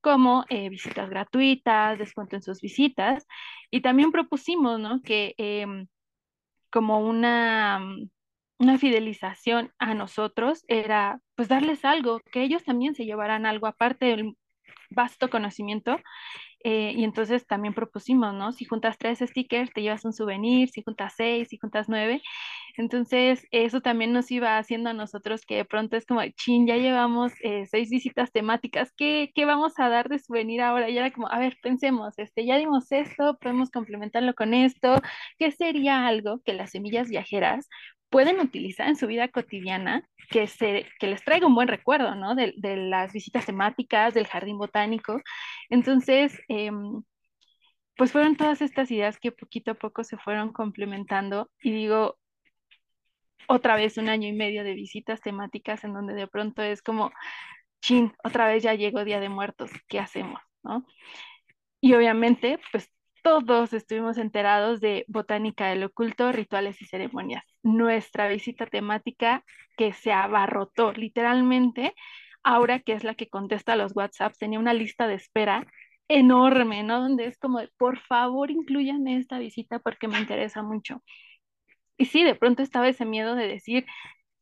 [0.00, 3.26] como eh, visitas gratuitas, descuento en sus visitas.
[3.70, 5.02] Y también propusimos, ¿no?
[5.02, 5.88] Que em,
[6.70, 7.84] como una
[8.58, 14.06] una fidelización a nosotros era pues darles algo, que ellos también se llevaran algo aparte
[14.06, 14.36] del
[14.90, 15.98] vasto conocimiento.
[16.64, 18.52] Eh, y entonces también propusimos, ¿no?
[18.52, 22.22] Si juntas tres stickers, te llevas un souvenir, si juntas seis, si juntas nueve.
[22.76, 26.76] Entonces, eso también nos iba haciendo a nosotros que de pronto es como, chin, ya
[26.76, 30.88] llevamos eh, seis visitas temáticas, ¿qué, ¿qué, vamos a dar de souvenir ahora?
[30.88, 35.00] Y era como, a ver, pensemos, este, ya dimos esto, podemos complementarlo con esto,
[35.38, 37.68] ¿qué sería algo que las semillas viajeras
[38.12, 42.34] pueden utilizar en su vida cotidiana que, se, que les traiga un buen recuerdo, ¿no?
[42.34, 45.20] De, las visitas temáticas, del jardín botánico.
[45.70, 47.02] Entonces, em,
[47.96, 52.18] pues fueron todas estas ideas que poquito a poco se fueron complementando y digo,
[53.48, 57.12] otra vez un año y medio de visitas temáticas en donde de pronto es como,
[57.80, 60.40] chin, otra vez ya llegó Día de Muertos, ¿qué hacemos?
[60.62, 60.86] ¿no?
[61.80, 62.90] Y obviamente, pues
[63.22, 67.44] todos estuvimos enterados de Botánica del Oculto, Rituales y Ceremonias.
[67.62, 69.44] Nuestra visita temática
[69.76, 71.94] que se abarrotó literalmente.
[72.44, 75.66] Aura, que es la que contesta los WhatsApps, tenía una lista de espera
[76.08, 77.00] enorme, ¿no?
[77.00, 81.02] Donde es como, por favor, incluyan esta visita porque me interesa mucho.
[81.96, 83.86] Y sí, de pronto estaba ese miedo de decir,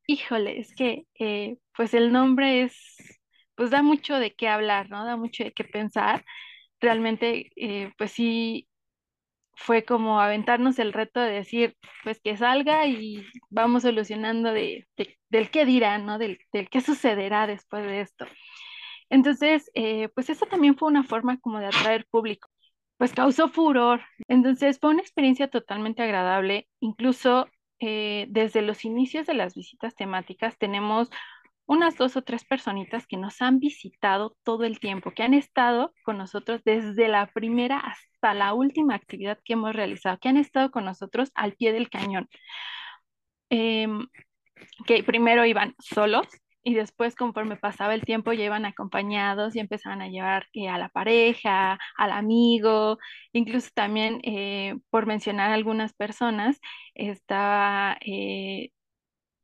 [0.06, 3.20] híjole, es que eh, pues el nombre es,
[3.56, 5.04] pues da mucho de qué hablar, ¿no?
[5.04, 6.24] Da mucho de qué pensar.
[6.80, 8.68] Realmente, eh, pues sí,
[9.60, 14.88] fue como aventarnos el reto de decir, pues que salga y vamos solucionando de,
[15.28, 16.18] del qué dirán, ¿no?
[16.18, 18.26] Del, del, qué sucederá después de esto.
[19.10, 22.48] Entonces, eh, pues eso también fue una forma como de atraer público,
[22.96, 24.00] pues causó furor.
[24.28, 27.46] Entonces fue una experiencia totalmente agradable, incluso
[27.80, 31.10] eh, desde los inicios de las visitas temáticas tenemos
[31.70, 35.94] unas dos o tres personitas que nos han visitado todo el tiempo, que han estado
[36.02, 40.72] con nosotros desde la primera hasta la última actividad que hemos realizado, que han estado
[40.72, 42.28] con nosotros al pie del cañón.
[43.50, 44.08] Em,
[44.84, 46.26] que primero iban solos
[46.64, 50.76] y después conforme pasaba el tiempo ya iban acompañados y empezaban a llevar eh, a
[50.78, 52.98] la pareja, al amigo,
[53.32, 56.58] incluso también eh, por mencionar algunas personas,
[56.94, 58.70] estaba eh,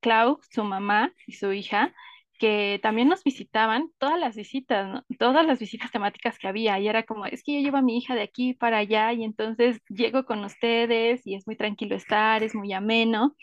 [0.00, 1.94] Clau, su mamá y su hija,
[2.38, 7.04] que también nos visitaban todas las visitas, todas las visitas temáticas que había, y era
[7.04, 10.24] como, es que yo llevo a mi hija de aquí para allá y entonces llego
[10.24, 13.36] con ustedes y es muy tranquilo estar, es muy ameno.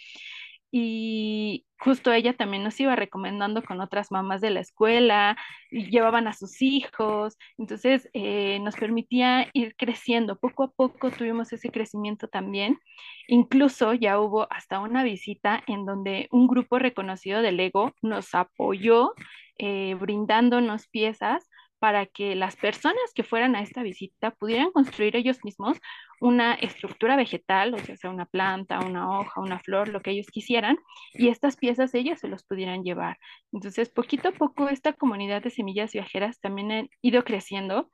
[0.76, 5.38] Y justo ella también nos iba recomendando con otras mamás de la escuela,
[5.70, 10.40] y llevaban a sus hijos, entonces eh, nos permitía ir creciendo.
[10.40, 12.80] Poco a poco tuvimos ese crecimiento también.
[13.28, 19.14] Incluso ya hubo hasta una visita en donde un grupo reconocido del Lego nos apoyó
[19.60, 21.48] eh, brindándonos piezas
[21.84, 25.78] para que las personas que fueran a esta visita pudieran construir ellos mismos
[26.22, 30.78] una estructura vegetal, o sea, una planta, una hoja, una flor, lo que ellos quisieran,
[31.14, 33.18] y estas piezas ellos se los pudieran llevar.
[33.52, 37.92] Entonces, poquito a poco, esta comunidad de semillas viajeras también ha ido creciendo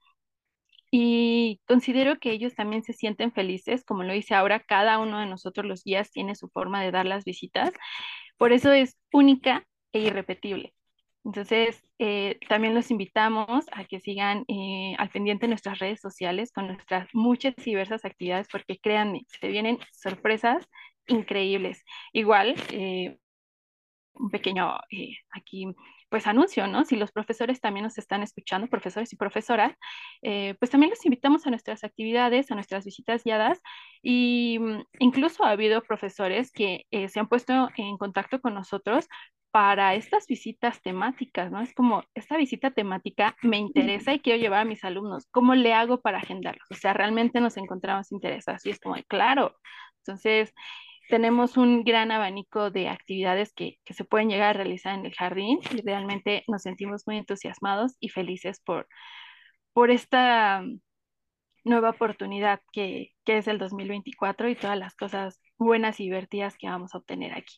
[0.92, 5.26] y considero que ellos también se sienten felices, como lo dice ahora, cada uno de
[5.26, 7.72] nosotros los guías tiene su forma de dar las visitas,
[8.38, 10.76] por eso es única e irrepetible
[11.26, 16.51] Entonces, eh, también los invitamos a que sigan eh, al pendiente de nuestras redes sociales
[16.51, 20.65] con nuestras muchas y diversas actividades, porque créanme, se vienen sorpresas
[21.07, 21.84] increíbles.
[22.13, 23.17] Igual, eh,
[24.13, 24.78] un pequeño
[25.32, 25.65] aquí
[26.09, 26.86] pues anuncio, ¿no?
[26.86, 29.76] Si los profesores también nos están escuchando, profesores y profesoras,
[30.22, 33.61] pues también los invitamos a nuestras actividades, a nuestras visitas guiadas
[34.01, 39.07] y mm, incluso ha habido profesores que se han puesto en contacto con nosotros
[39.52, 41.62] para estas visitas temáticas, ¿no?
[41.62, 45.74] Es como, esta visita temática me interesa y quiero llevar a mis alumnos, ¿cómo le
[45.74, 46.68] hago para agendarlos?
[46.72, 49.56] O sea, realmente nos encontramos interesados y es como, claro,
[50.00, 50.54] entonces
[51.10, 55.16] tenemos un gran abanico de actividades que, que, se pueden llegar a realizar en el
[55.16, 58.88] jardín y realmente nos sentimos muy entusiasmados y felices por,
[59.74, 60.64] por esta
[61.64, 66.68] nueva oportunidad que, que es el 2024 y todas las cosas buenas y divertidas que
[66.68, 67.56] vamos a obtener aquí.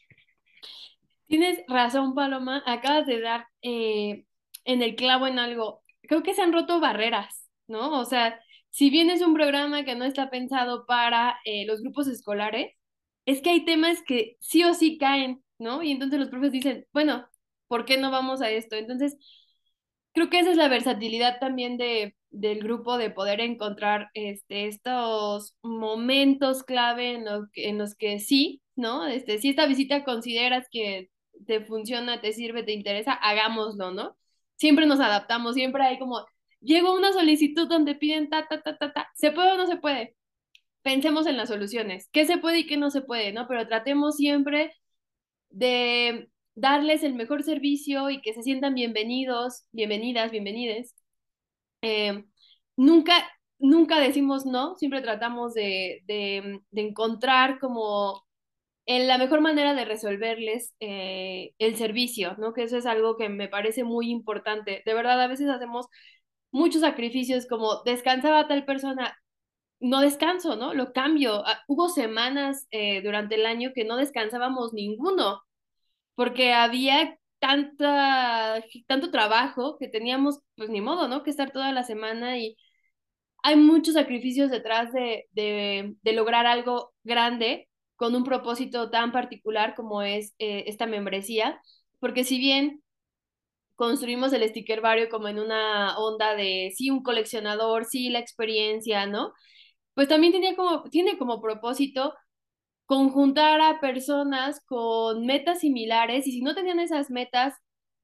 [1.32, 2.62] Tienes razón, Paloma.
[2.66, 4.26] Acabas de dar eh,
[4.66, 5.82] en el clavo en algo.
[6.02, 7.98] Creo que se han roto barreras, ¿no?
[8.02, 8.38] O sea,
[8.70, 12.74] si bien es un programa que no está pensado para eh, los grupos escolares,
[13.26, 15.82] es que hay temas que sí o sí caen, ¿no?
[15.84, 17.26] Y entonces los profes dicen, bueno,
[17.68, 18.76] ¿por qué no vamos a esto?
[18.76, 19.16] Entonces,
[20.14, 25.56] creo que esa es la versatilidad también de, del grupo de poder encontrar este, estos
[25.62, 27.26] momentos clave en,
[27.56, 29.08] en los que sí, ¿no?
[29.08, 31.10] Este, si esta visita consideras que
[31.46, 34.18] te funciona, te sirve, te interesa, hagámoslo, ¿no?
[34.56, 36.26] Siempre nos adaptamos, siempre hay como,
[36.62, 39.78] llegó una solicitud donde piden ta, ta, ta, ta, ta, ¿se puede o no se
[39.78, 40.16] puede?
[40.84, 43.48] Pensemos en las soluciones, qué se puede y qué no se puede, ¿no?
[43.48, 44.74] Pero tratemos siempre
[45.50, 50.96] de darles el mejor servicio y que se sientan bienvenidos, bienvenidas, bienvenides.
[51.82, 52.26] Eh,
[52.78, 53.14] nunca,
[53.60, 58.24] nunca decimos no, siempre tratamos de, de encontrar como
[58.86, 62.54] en la mejor manera de resolverles eh, el servicio, ¿no?
[62.54, 64.82] Que eso es algo que me parece muy importante.
[64.86, 65.88] De verdad, a veces hacemos
[66.52, 69.18] muchos sacrificios como descansaba tal persona,
[69.80, 70.74] no descanso, ¿no?
[70.74, 71.44] Lo cambio.
[71.46, 75.42] Ah, hubo semanas eh, durante el año que no descansábamos ninguno,
[76.16, 81.24] porque había tanta, tanto trabajo que teníamos, pues ni modo, ¿no?
[81.24, 82.58] Que estar toda la semana y
[83.44, 87.70] hay muchos sacrificios detrás de, de, de lograr algo grande
[88.02, 91.62] con un propósito tan particular como es eh, esta membresía,
[92.00, 92.82] porque si bien
[93.76, 99.06] construimos el sticker barrio como en una onda de sí, un coleccionador, sí, la experiencia,
[99.06, 99.34] ¿no?
[99.94, 102.16] Pues también tenía como, tiene como propósito
[102.88, 107.54] conjuntar a personas con metas similares y si no tenían esas metas,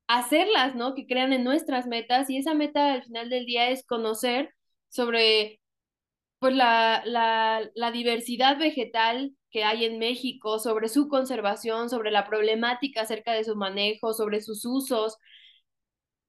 [0.08, 0.94] hacerlas, ¿no?
[0.94, 4.52] Que crean en nuestras metas y esa meta al final del día es conocer
[4.90, 5.60] sobre
[6.40, 12.26] pues la, la, la diversidad vegetal que hay en México, sobre su conservación, sobre la
[12.28, 15.18] problemática acerca de su manejo, sobre sus usos.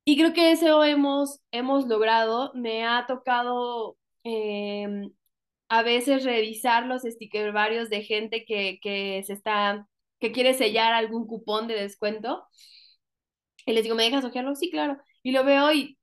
[0.04, 2.50] Y creo que eso hemos, hemos logrado.
[2.54, 5.12] Me ha tocado em,
[5.68, 9.86] a veces revisar los stickers varios de gente que, que se está,
[10.20, 12.46] que quiere sellar algún cupón de descuento.
[13.66, 14.54] Y les digo, ¿me dejas ojearlo?
[14.54, 14.98] Sí, claro.
[15.22, 15.97] Y lo veo y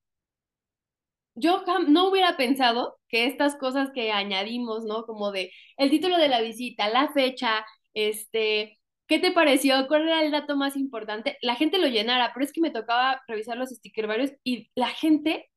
[1.35, 5.05] yo no hubiera pensado que estas cosas que añadimos, ¿no?
[5.05, 9.87] Como de el título de la visita, la fecha, este, ¿qué te pareció?
[9.87, 11.37] ¿Cuál era el dato más importante?
[11.41, 14.87] La gente lo llenara, pero es que me tocaba revisar los stickers varios y la
[14.89, 15.49] gente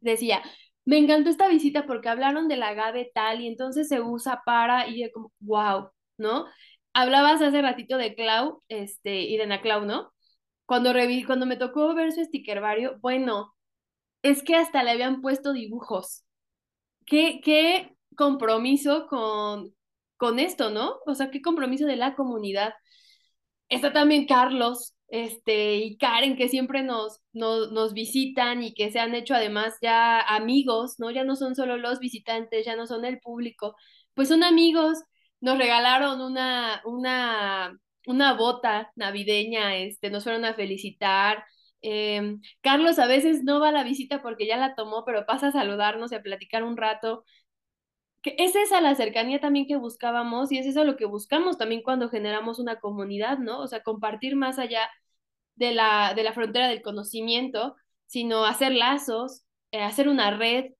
[0.00, 0.42] decía,
[0.84, 5.10] me encantó esta visita porque hablaron del agave tal y entonces se usa para, y
[5.12, 6.46] como, wow, ¿no?
[6.94, 10.12] Hablabas hace ratito de Clau, este, y de Ana Clau, ¿no?
[10.66, 13.55] Cuando, reví, cuando me tocó ver su sticker vario, bueno,
[14.30, 16.24] es que hasta le habían puesto dibujos.
[17.06, 19.74] ¿Qué, qué compromiso con,
[20.16, 20.96] con esto, ¿no?
[21.06, 22.74] O sea, qué compromiso de la comunidad.
[23.68, 28.98] Está también Carlos este, y Karen, que siempre nos, nos, nos, visitan y que se
[28.98, 31.10] han hecho además ya amigos, ¿no?
[31.10, 33.76] Ya no son solo los visitantes, ya no son el público,
[34.14, 34.98] pues son amigos.
[35.40, 41.44] Nos regalaron una, una, una bota navideña, este, nos fueron a felicitar,
[41.88, 45.48] Em, Carlos a veces no va a la visita porque ya la tomó, pero pasa
[45.48, 47.24] a saludarnos y a platicar un rato.
[48.22, 51.82] Que es esa la cercanía también que buscábamos y es eso lo que buscamos también
[51.82, 53.60] cuando generamos una comunidad, ¿no?
[53.60, 54.90] O sea, compartir más allá
[55.56, 57.76] de la, de la frontera del conocimiento,
[58.06, 60.72] sino hacer lazos, eh, hacer una red.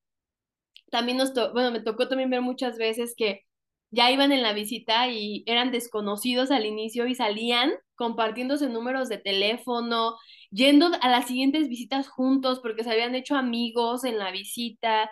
[0.91, 3.45] También nos, bueno, me tocó también ver muchas veces que
[3.91, 9.17] ya iban en la visita y eran desconocidos al inicio y salían compartiéndose números de
[9.17, 10.17] teléfono,
[10.51, 15.11] yendo a las siguientes visitas juntos porque se habían hecho amigos en la visita.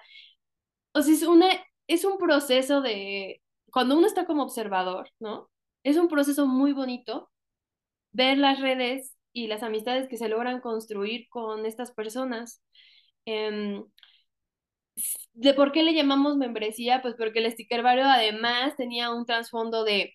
[0.94, 1.48] O sea, es, una,
[1.88, 5.50] es un proceso de, cuando uno está como observador, ¿no?
[5.84, 7.30] Es un proceso muy bonito
[8.12, 12.64] ver las redes y las amistades que se logran construir con estas personas.
[13.26, 13.86] Em,
[15.34, 17.02] ¿De por qué le llamamos membresía?
[17.02, 20.14] Pues porque el sticker vario además tenía un trasfondo de,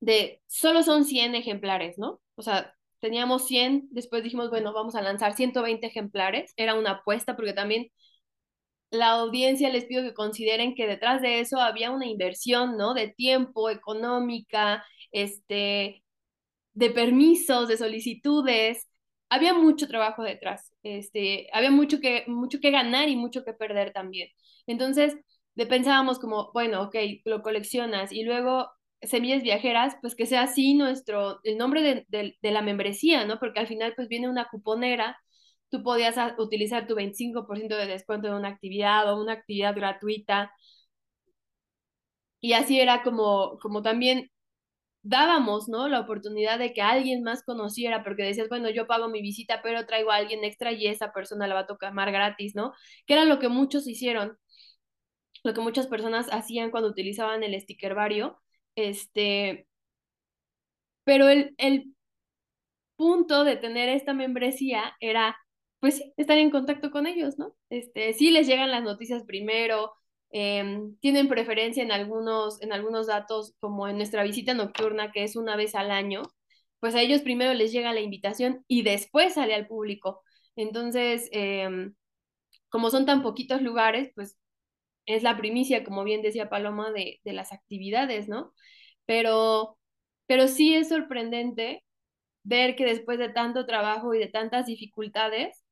[0.00, 2.20] de solo son 100 ejemplares, ¿no?
[2.36, 7.36] O sea, teníamos 100, después dijimos, bueno, vamos a lanzar 120 ejemplares, era una apuesta
[7.36, 7.88] porque también
[8.90, 12.94] la audiencia les pido que consideren que detrás de eso había una inversión, ¿no?
[12.94, 16.02] De tiempo, económica, este,
[16.74, 18.88] de permisos, de solicitudes.
[19.30, 23.92] Había mucho trabajo detrás, este, había mucho que, mucho que ganar y mucho que perder
[23.92, 24.28] también.
[24.66, 25.16] Entonces,
[25.54, 28.70] de pensábamos como, bueno, ok, lo coleccionas y luego
[29.02, 33.38] semillas viajeras, pues que sea así nuestro, el nombre de, de, la membresía, ¿no?
[33.38, 35.18] Porque al final pues viene una cuponera,
[35.70, 40.52] tú podías utilizar tu 25% de descuento en una actividad o una actividad gratuita.
[42.40, 44.30] Y así era como, como también
[45.02, 45.88] dábamos, ¿no?
[45.88, 49.86] La oportunidad de que alguien más conociera, porque decías, bueno, yo pago mi visita, pero
[49.86, 52.74] traigo a alguien extra y esa persona la va a tocar gratis, ¿no?
[53.06, 54.38] Que era lo que muchos hicieron,
[55.44, 58.40] lo que muchas personas hacían cuando utilizaban el sticker vario,
[58.76, 59.66] este,
[61.04, 61.94] pero el, el
[62.96, 65.36] punto de tener esta membresía era,
[65.80, 67.54] pues estar en contacto con ellos, ¿no?
[67.70, 69.92] Este, sí les llegan las noticias primero,
[70.30, 75.36] Em, tienen preferencia en algunos, en algunos datos, como en nuestra visita nocturna, que es
[75.36, 76.22] una vez al año,
[76.80, 80.22] pues a ellos primero les llega la invitación y después sale al público.
[80.56, 81.94] Entonces, em,
[82.70, 84.38] como son tan poquitos lugares, pues
[85.08, 88.52] es la primicia, como bien decía Paloma, de, de las actividades, ¿no?
[89.06, 89.78] Pero,
[90.26, 91.84] pero sí es sorprendente
[92.44, 95.64] ver que después de tanto trabajo y de tantas dificultades,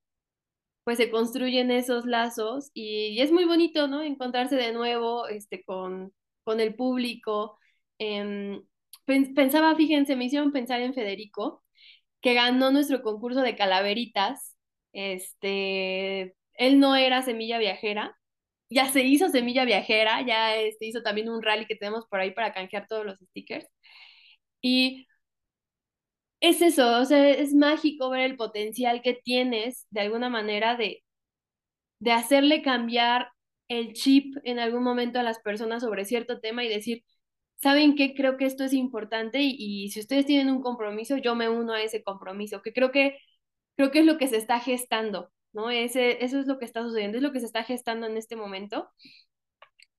[0.84, 4.03] pues se construyen esos lazos y, es muy bonito, ¿no?
[4.03, 6.12] Encontrarse de nuevo este, con,
[6.45, 7.59] con el público.
[7.99, 8.62] Em,
[9.34, 11.64] pensaba, fíjense, me hicieron pensar en Federico,
[12.20, 14.57] que ganó nuestro concurso de calaveritas.
[14.93, 18.16] Este, él no era semilla viajera,
[18.71, 22.33] ya se hizo semilla viajera, ya este, hizo también un rally que tenemos por ahí
[22.33, 23.67] para canjear todos los stickers.
[24.61, 25.07] Y
[26.41, 31.03] es eso, o sea, es mágico ver el potencial que tienes de alguna manera de,
[32.01, 33.31] de hacerle cambiar
[33.69, 37.05] el chip en algún momento a las personas sobre cierto tema y decir,
[37.57, 38.14] ¿saben qué?
[38.14, 41.83] Creo que esto es importante y, si ustedes tienen un compromiso, yo me uno a
[41.83, 43.19] ese compromiso, que creo que,
[43.77, 45.71] creo que es lo que se está gestando, ¿no?
[45.71, 48.37] Ese, eso es lo que está sucediendo, es lo que se está gestando en este
[48.37, 48.91] momento.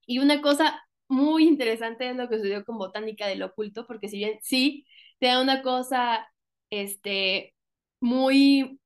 [0.06, 4.18] Y una cosa muy interesante es lo que sucedió con Botánica del Oculto, porque si
[4.18, 4.86] bien sí,
[5.20, 6.28] te una cosa
[6.70, 7.56] este,
[8.00, 8.80] muy,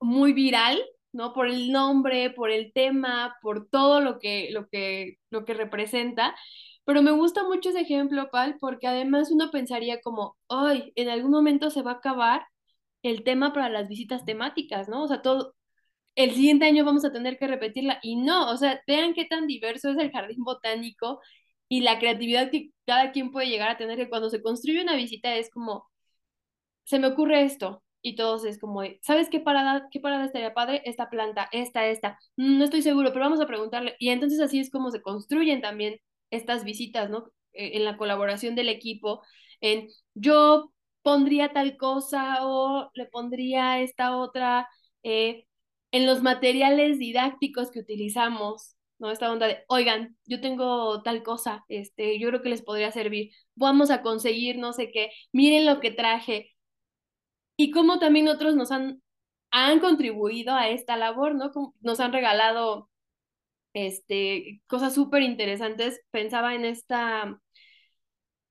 [0.00, 0.82] muy viral,
[1.12, 1.32] ¿no?
[1.32, 6.36] Por el nombre, por el tema, por todo lo que, lo que, lo que representa.
[6.84, 11.30] Pero me gusta mucho ese ejemplo, Pal, porque además uno pensaría como, ay, en algún
[11.32, 12.46] momento se va a acabar
[13.02, 15.04] el tema para las visitas temáticas, ¿no?
[15.04, 15.54] O sea, todo,
[16.16, 17.98] el siguiente año vamos a tener que repetirla.
[18.02, 21.20] Y no, o sea, vean qué tan diverso es el jardín botánico
[21.68, 24.96] y la creatividad que cada quien puede llegar a tener, que cuando se construye una
[24.96, 25.88] visita es como,
[26.84, 27.82] se me ocurre esto.
[28.02, 30.82] Y todos es como, ¿sabes qué parada, qué parada estaría padre?
[30.84, 32.18] Esta planta, esta, esta.
[32.36, 33.96] Mm, no estoy seguro, pero vamos a preguntarle.
[33.98, 35.96] Y entonces así es como se construyen también
[36.30, 37.30] estas visitas, ¿no?
[37.52, 39.22] E, en la colaboración del equipo,
[39.60, 40.70] en yo
[41.02, 44.68] pondría tal cosa o le pondría esta otra,
[45.02, 45.46] eh,
[45.94, 49.12] en los materiales didácticos que utilizamos, ¿no?
[49.12, 53.30] Esta onda de, oigan, yo tengo tal cosa, este, yo creo que les podría servir,
[53.54, 56.54] vamos a conseguir no sé qué, miren lo que traje,
[57.56, 59.02] y cómo también otros nos han,
[59.52, 61.52] han contribuido a esta labor, ¿no?
[61.80, 62.90] Nos han regalado
[63.74, 66.00] este, cosas súper interesantes.
[66.10, 67.40] Pensaba en esta,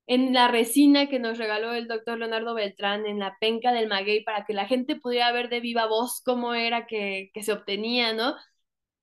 [0.07, 4.23] en la resina que nos regaló el doctor Leonardo Beltrán en la penca del maguey
[4.23, 8.13] para que la gente pudiera ver de viva voz cómo era que, que se obtenía,
[8.13, 8.35] ¿no?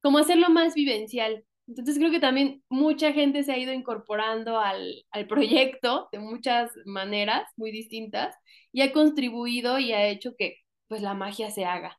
[0.03, 1.45] Cómo hacerlo más vivencial.
[1.67, 6.71] Entonces creo que también mucha gente se ha ido incorporando al, al, proyecto de muchas
[6.85, 8.35] maneras muy distintas
[8.73, 10.57] y ha contribuido y ha hecho que
[10.89, 11.99] pues la magia se haga.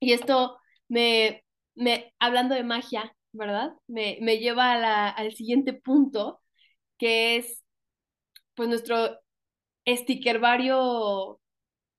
[0.00, 1.44] Y esto me,
[1.74, 3.72] me hablando de magia, ¿verdad?
[3.86, 6.40] Me, me lleva a la, al siguiente punto,
[6.98, 7.65] que es
[8.56, 9.18] pues nuestro
[9.86, 11.40] stickervario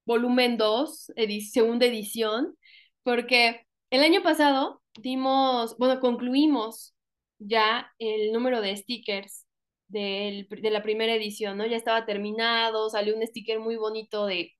[0.06, 1.14] volumen 2,
[1.52, 2.58] segunda edición,
[3.04, 6.96] porque el año pasado dimos, bueno, concluimos
[7.40, 9.46] ya el número de stickers
[9.88, 11.66] de la primera edición, ¿no?
[11.66, 14.54] Ya estaba terminado, salió un sticker muy bonito de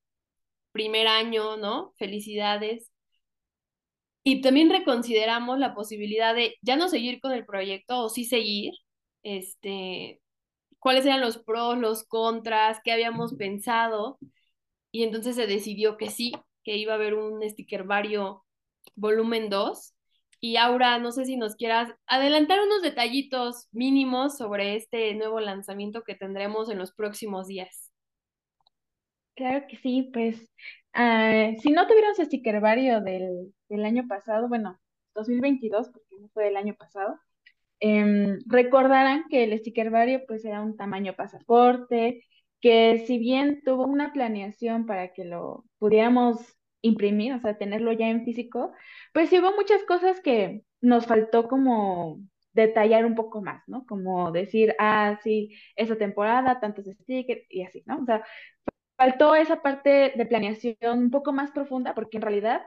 [0.72, 1.94] primer año, ¿no?
[1.98, 2.92] Felicidades.
[4.24, 8.74] Y también reconsideramos la posibilidad de ya no seguir con el proyecto o sí seguir,
[9.24, 10.22] este,
[10.80, 14.20] cuáles eran los pros, los contras, qué habíamos pensado.
[14.92, 18.46] y entonces se decidió que sí, que iba a haber un sticker vario
[18.96, 19.94] volumen 2.
[20.40, 26.04] Y Aura, no sé si nos quieras adelantar unos detallitos mínimos sobre este nuevo lanzamiento
[26.04, 27.92] que tendremos en los próximos días.
[29.36, 30.50] Claro que sí, pues
[30.94, 34.80] ah, si no tuvieron ese sticker vario del, del año pasado, bueno,
[35.16, 37.20] 2022, porque no fue del año pasado,
[37.80, 42.24] em, recordarán que el sticker vario pues era un tamaño pasaporte,
[42.62, 46.38] que si bien tuvo una planeación para que lo pudiéramos
[46.82, 48.72] imprimir, o sea, tenerlo ya en físico,
[49.14, 52.20] pues hubo muchas cosas que nos faltó como
[52.54, 53.86] detallar un poco más, ¿no?
[53.86, 58.00] Como decir, ah, sí, esa temporada, tantos stickers y así, ¿no?
[58.02, 58.24] O sea,
[58.98, 62.62] faltó esa parte de planeación un poco más profunda porque en realidad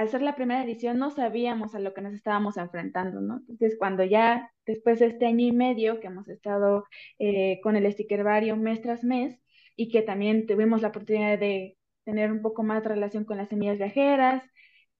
[0.00, 3.36] al ser la primera edición no sabíamos a lo que nos estábamos enfrentando, ¿no?
[3.40, 6.86] Entonces, cuando ya después de este año y medio que hemos estado
[7.18, 9.38] eh, con el sticker vario mes tras mes
[9.76, 13.76] y que también tuvimos la oportunidad de tener un poco más relación con las semillas
[13.76, 14.42] viajeras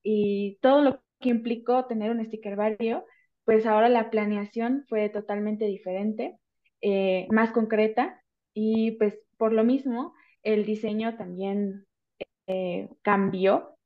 [0.02, 3.06] y todo lo que implicó tener un sticker vario,
[3.46, 6.36] pues ahora la planeación fue totalmente diferente,
[6.82, 8.22] eh, más concreta
[8.52, 11.86] y pues por lo mismo el diseño también
[12.46, 13.78] eh, cambió.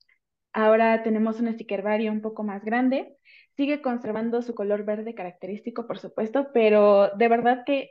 [0.55, 3.17] Ahora tenemos un sticker vario un poco más grande.
[3.57, 7.91] Sigue conservando su color verde característico, por supuesto, pero de verdad que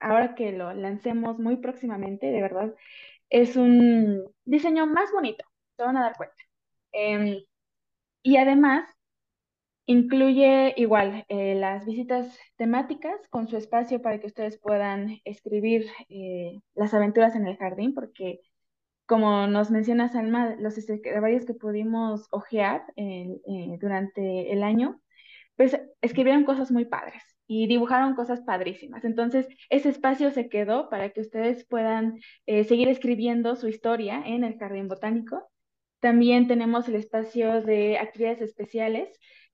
[0.00, 2.74] ahora que lo lancemos muy próximamente, de verdad,
[3.30, 5.44] es un diseño más bonito,
[5.76, 6.36] se van a dar cuenta.
[6.92, 7.44] Em,
[8.22, 8.88] y además,
[9.86, 16.60] incluye igual eh, las visitas temáticas con su espacio para que ustedes puedan escribir eh,
[16.74, 18.40] las aventuras en el jardín, porque
[19.12, 20.74] como nos menciona Salma, los
[21.20, 23.28] varios que pudimos ojear eh,
[23.78, 25.02] durante el año,
[25.54, 29.04] pues escribieron cosas muy padres y dibujaron cosas padrísimas.
[29.04, 34.58] Entonces, ese espacio se quedó para que ustedes puedan seguir escribiendo su historia en el
[34.58, 35.46] Jardín Botánico.
[36.00, 39.10] También tenemos el espacio de actividades especiales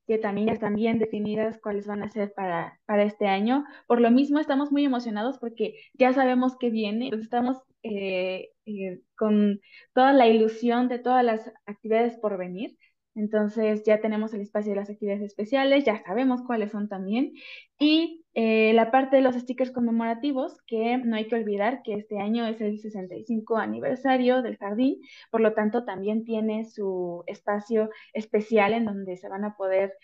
[0.07, 3.65] que también ya están bien definidas cuáles van a ser para, para este año.
[3.89, 7.59] Por lo mismo, estamos muy emocionados porque ya sabemos qué viene, estamos
[7.91, 9.61] eh, eh, con
[9.95, 12.77] toda la ilusión de todas las actividades por venir.
[13.15, 17.33] Entonces ya tenemos el espacio de las actividades especiales, ya sabemos cuáles son también.
[17.79, 22.19] Y eh, la parte de los stickers conmemorativos, que no hay que olvidar que este
[22.21, 28.73] año es el 65 aniversario del jardín, por lo tanto también tiene su espacio especial
[28.75, 29.95] en donde se van a poder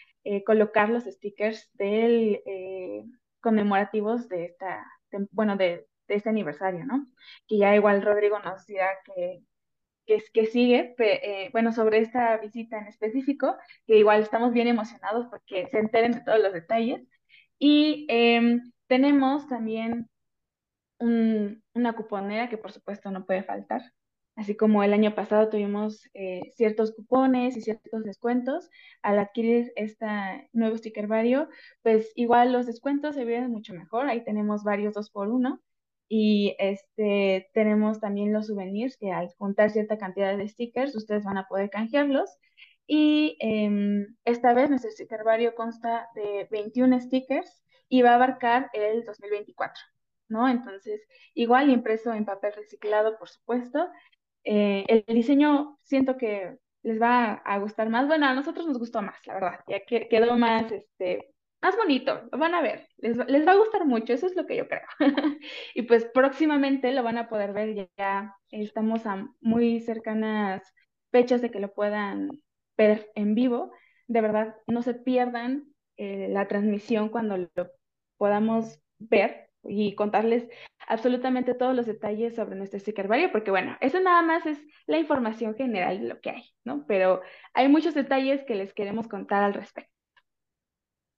[0.47, 2.41] colocar los stickers del,
[3.41, 4.85] conmemorativos de esta,
[5.31, 7.07] bueno, de, de este aniversario, ¿no?
[7.49, 9.43] Que ya igual Rodrigo nos dirá que
[10.07, 15.27] que, que sigue, eh, bueno, sobre esta visita en específico, que igual estamos bien emocionados
[15.31, 17.03] porque se enteren de todos los detalles.
[17.59, 20.09] Y em, tenemos también
[21.01, 23.83] una cuponera que por supuesto no puede faltar.
[24.37, 28.69] Así como el año pasado tuvimos eh, ciertos cupones y ciertos descuentos,
[29.03, 30.07] al adquirir este
[30.53, 31.49] nuevo sticker vario,
[31.83, 34.09] pues igual los descuentos se ven mucho mejor.
[34.09, 35.63] Ahí tenemos varios dos por uno
[36.17, 41.39] y este, tenemos también los souvenirs que al juntar cierta cantidad de stickers ustedes van
[41.39, 42.31] a poder canjearlos.
[42.87, 48.71] Y em, esta vez nuestro sticker vario consta de 21 stickers y va a abarcar
[48.75, 49.83] el 2024,
[50.29, 50.49] ¿no?
[50.49, 51.03] Entonces,
[51.35, 53.91] igual impreso en papel reciclado, por supuesto.
[54.45, 58.07] Eh, el diseño siento que les va a gustar más.
[58.07, 59.61] Bueno, a nosotros nos gustó más, la verdad.
[59.67, 61.34] Ya que quedó más, este,
[61.65, 64.69] más bonito, van a ver, les, va a gustar mucho, eso es lo que yo
[64.69, 64.83] creo.
[65.75, 70.75] y pues próximamente lo van a poder ver, ya, estamos a muy cercanas
[71.11, 72.29] fechas de que lo puedan
[72.77, 73.73] ver en vivo.
[74.09, 75.65] De verdad, no se pierdan
[75.97, 77.71] eh, la transmisión cuando lo
[78.19, 80.47] podamos ver y contarles
[80.87, 84.99] absolutamente todos los detalles sobre nuestro sticker vario, porque bueno, eso nada más es la
[84.99, 86.85] información general de lo que hay, ¿no?
[86.87, 87.23] Pero
[87.55, 89.94] hay muchos detalles que les queremos contar al respecto.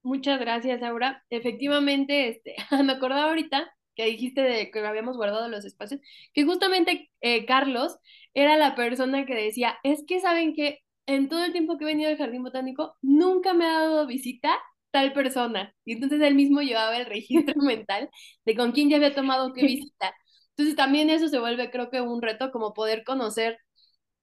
[0.07, 1.25] Muchas gracias, Aura.
[1.31, 2.55] Efectivamente, este,
[2.85, 6.01] me acordaba ahorita que dijiste de que habíamos guardado los espacios,
[6.33, 7.99] que justamente eh, Carlos
[8.33, 11.89] era la persona que decía, es que saben que en todo el tiempo que he
[11.89, 14.57] venido al Jardín Botánico, nunca me ha dado visita
[14.93, 15.75] tal persona.
[15.85, 18.09] Y entonces él mismo llevaba el registro mental
[18.45, 20.15] de con quién ya había tomado qué visita.
[20.51, 23.59] Entonces también eso se vuelve, creo que, un reto como poder conocer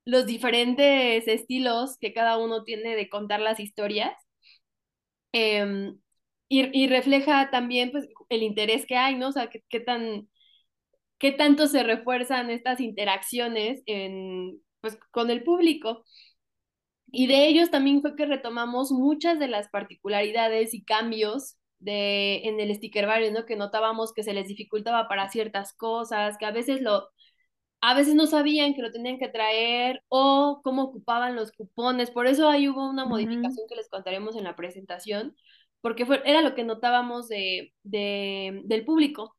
[0.05, 4.13] los diferentes estilos que cada uno tiene de contar las historias
[5.33, 5.99] Em,
[6.49, 9.29] y, refleja también pues, el interés que hay, ¿no?
[9.29, 10.29] O sea, qué, tan,
[11.19, 16.05] qué tanto se refuerzan estas interacciones en, pues, con el público.
[17.11, 22.59] Y de ellos también fue que retomamos muchas de las particularidades y cambios de, en
[22.59, 23.45] el sticker vario, ¿no?
[23.45, 27.09] Que notábamos que se les dificultaba para ciertas cosas, que a veces lo,
[27.85, 32.11] a veces no sabían que lo tenían que traer o cómo ocupaban los cupones.
[32.11, 35.35] Por eso ahí hubo una modificación que les contaremos en la presentación,
[35.81, 39.35] porque fue, era lo que notábamos de, de, del público.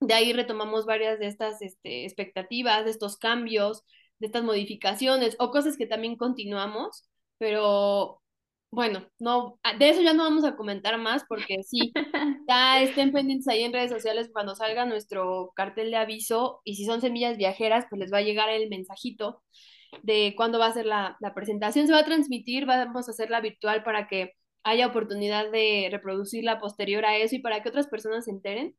[0.00, 3.84] De ahí retomamos varias de estas este, expectativas, de estos cambios,
[4.18, 8.20] de estas modificaciones o cosas que también continuamos, pero
[8.74, 11.92] bueno, no, de eso ya no vamos a comentar más porque sí,
[12.48, 16.84] ya estén pendientes ahí en redes sociales cuando salga nuestro cartel de aviso y si
[16.84, 19.42] son semillas viajeras, pues les va a llegar el mensajito
[20.02, 21.86] de cuándo va a ser la, la presentación.
[21.86, 24.32] Se va a transmitir, vamos a hacerla virtual para que
[24.64, 28.76] haya oportunidad de reproducirla posterior a eso y para que otras personas se enteren.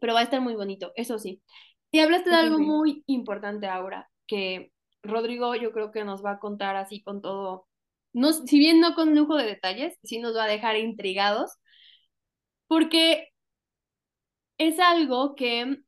[0.00, 1.42] Pero va a estar muy bonito, eso sí.
[1.90, 4.72] Y hablaste de algo muy importante ahora, que
[5.02, 7.66] Rodrigo yo creo que nos va a contar así con todo
[8.14, 11.50] no, si bien no con lujo de detalles, sí nos va a dejar intrigados,
[12.68, 13.28] porque
[14.58, 15.78] es algo que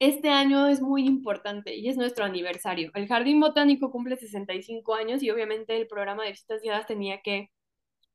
[0.00, 2.90] este año es muy importante y es nuestro aniversario.
[2.94, 7.50] El Jardín Botánico cumple 65 años y obviamente el programa de visitas guiadas tenía que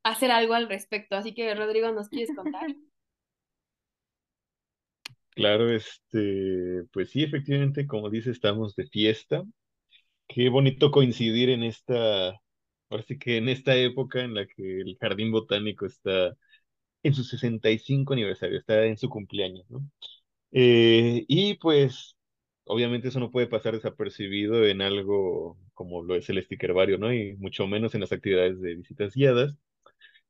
[0.02, 1.16] hacer algo al respecto.
[1.16, 2.66] Así que, Rodrigo, ¿nos quieres contar?
[5.36, 9.42] Claro, este, pues sí, efectivamente, como dice, estamos de fiesta.
[10.28, 12.40] Qué bonito coincidir en esta
[12.90, 16.36] Ahora sí que en esta época en la que el Jardín Botánico está
[17.02, 19.82] en su 65 aniversario, está en su cumpleaños, ¿no?
[20.52, 22.16] Eh, y pues,
[22.64, 27.12] obviamente eso no puede pasar desapercibido en algo como lo es el sticker vario, ¿no?
[27.14, 29.58] Y mucho menos en las actividades de visitas guiadas.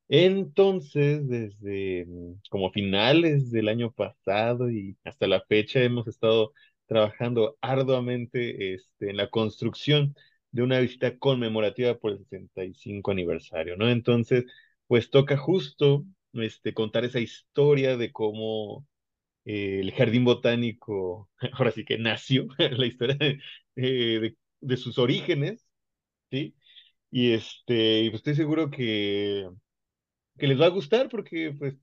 [0.09, 6.52] Entonces, desde mm, como finales del año pasado y hasta la fecha hemos estado
[6.86, 10.14] trabajando arduamente este, en la construcción
[10.55, 13.90] de una visita conmemorativa por el 65 aniversario, ¿no?
[13.90, 14.44] Entonces,
[14.86, 18.86] pues toca justo este, contar esa historia de cómo
[19.44, 23.16] eh, el jardín botánico, ahora sí que nació, la historia
[23.76, 25.66] de, de, sus orígenes,
[26.30, 26.57] ¿sí?
[27.11, 29.48] Y este, pues estoy seguro que,
[30.38, 31.76] que les va a gustar porque, pues,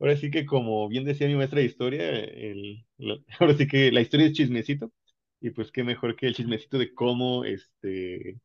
[0.00, 2.86] ahora sí que como bien decía mi maestra de historia, el,
[3.40, 4.92] ahora sí que la historia es chismecito,
[5.42, 8.40] y pues qué mejor que el chismecito de cómo este,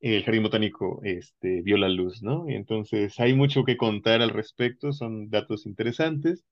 [0.00, 2.48] el jardín botánico este, vio la luz, ¿no?
[2.50, 6.44] Y entonces hay mucho que contar al respecto, son datos interesantes.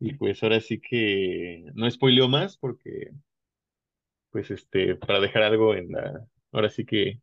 [0.00, 3.12] Y pues ahora sí que no spoileo más porque,
[4.30, 7.20] pues este, para dejar algo en la, ahora sí que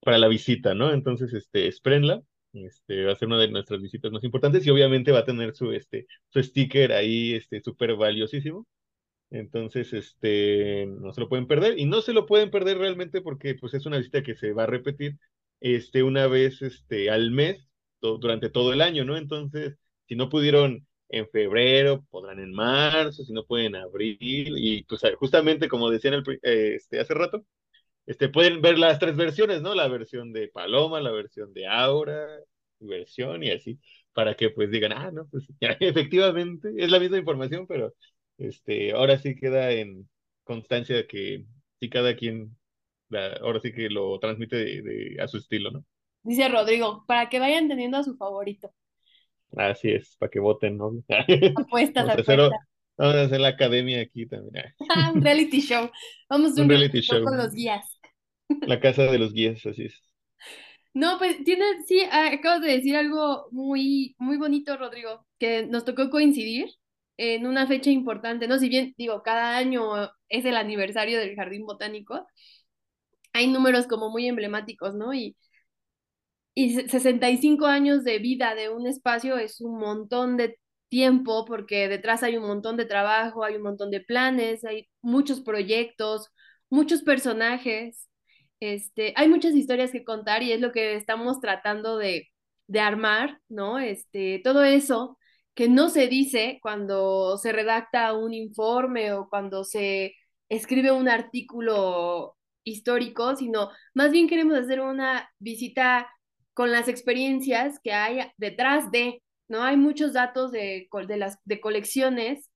[0.00, 0.92] para la visita, ¿no?
[0.92, 2.22] Entonces, este, espérenla.
[2.54, 5.54] Este, va a ser una de nuestras visitas más importantes y obviamente va a tener
[5.54, 8.66] su, este, su sticker ahí, este, súper valiosísimo.
[9.30, 13.54] Entonces, este, no se lo pueden perder y no se lo pueden perder realmente porque
[13.54, 15.18] pues es una visita que se va a repetir
[15.60, 17.68] este, una vez este, al mes
[18.00, 19.16] durante todo el año, ¿no?
[19.16, 19.76] Entonces,
[20.08, 25.02] si no pudieron en febrero, podrán en marzo, si no pueden en abril y pues
[25.18, 27.44] justamente como decían el, eh, este, hace rato,
[28.06, 29.74] este, pueden ver las tres versiones, ¿no?
[29.74, 32.26] La versión de Paloma, la versión de Aura,
[32.80, 33.78] versión y así,
[34.12, 35.46] para que pues digan, ah, no, pues
[35.80, 37.94] efectivamente es la misma información, pero
[38.40, 40.08] este, ahora sí queda en
[40.44, 41.44] constancia que
[41.78, 42.56] sí cada quien,
[43.40, 45.84] ahora sí que lo transmite de, a su estilo, ¿no?
[46.22, 48.72] Dice Rodrigo, para que vayan teniendo a su favorito.
[49.56, 50.92] Así es, para que voten, ¿no?
[51.56, 52.50] Apuestas, vamos apuestas.
[52.96, 54.66] vamos a hacer la academia aquí también.
[54.88, 55.90] Ah, un reality show.
[56.28, 58.00] Vamos a un, reality, show con los guías.
[58.62, 60.02] La casa de los guías, así es.
[60.92, 66.10] No, pues tiene, sí, acabas de decir algo muy, muy bonito, Rodrigo, que nos tocó
[66.10, 66.68] coincidir
[67.20, 68.58] en una fecha importante, ¿no?
[68.58, 69.82] Si bien, digo, cada año
[70.28, 72.26] es el aniversario del Jardín Botánico,
[73.32, 75.12] hay números como muy emblemáticos, ¿no?
[75.14, 75.36] Y,
[76.54, 80.58] y 65 años de vida de un espacio es un montón de
[80.88, 85.40] tiempo porque detrás hay un montón de trabajo, hay un montón de planes, hay muchos
[85.40, 86.28] proyectos,
[86.68, 88.08] muchos personajes,
[88.60, 92.28] este, hay muchas historias que contar y es lo que estamos tratando de,
[92.66, 93.78] de armar, ¿no?
[93.78, 95.18] Este, todo eso
[95.54, 100.14] que no se dice cuando se redacta un informe o cuando se
[100.48, 106.08] escribe un artículo histórico, sino más bien queremos hacer una visita
[106.54, 109.62] con las experiencias que hay detrás de, ¿no?
[109.62, 112.50] Hay muchos datos de, de las, de colecciones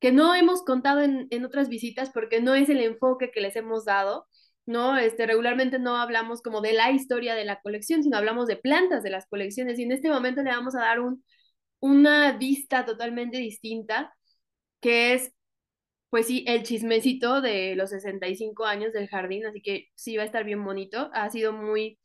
[0.00, 3.56] que no hemos contado en, en, otras visitas porque no es el enfoque que les
[3.56, 4.26] hemos dado,
[4.66, 4.96] ¿no?
[4.96, 9.02] Este, regularmente no hablamos como de la historia de la colección, sino hablamos de plantas
[9.02, 11.22] de las colecciones y en este momento le vamos a dar un
[11.80, 14.14] una vista totalmente distinta,
[14.80, 15.32] que es,
[16.10, 20.26] pues sí, el chismecito de los 65 años del jardín, así que sí va a
[20.26, 21.10] estar bien bonito.
[21.14, 21.98] Ha sido muy,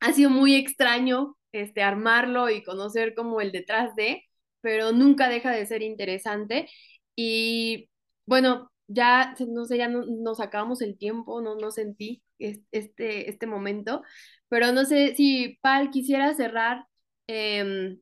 [0.00, 4.24] ha sido muy extraño este, armarlo y conocer como el detrás de,
[4.60, 6.68] pero nunca deja de ser interesante.
[7.16, 7.90] Y
[8.26, 13.46] bueno, ya, no sé, ya no, nos acabamos el tiempo, no, no sentí este, este
[13.46, 14.02] momento,
[14.48, 16.86] pero no sé si Pal quisiera cerrar,
[17.26, 18.00] em,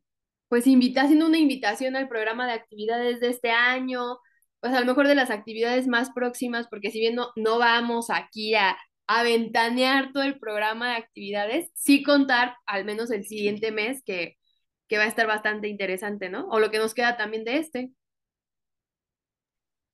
[0.48, 4.18] pues invita, haciendo una invitación al programa de actividades de este año,
[4.60, 8.10] pues a lo mejor de las actividades más próximas, porque si bien no, no vamos
[8.10, 8.76] aquí a,
[9.06, 14.36] a ventanear todo el programa de actividades, sí contar al menos el siguiente mes que,
[14.88, 16.48] que va a estar bastante interesante, ¿no?
[16.48, 17.90] O lo que nos queda también de este.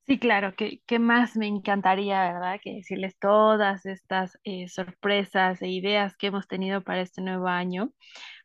[0.06, 2.60] Sí, claro, que, qué más me encantaría, ¿verdad?
[2.62, 7.90] Que decirles todas estas eh, sorpresas e ideas que hemos tenido para este nuevo año,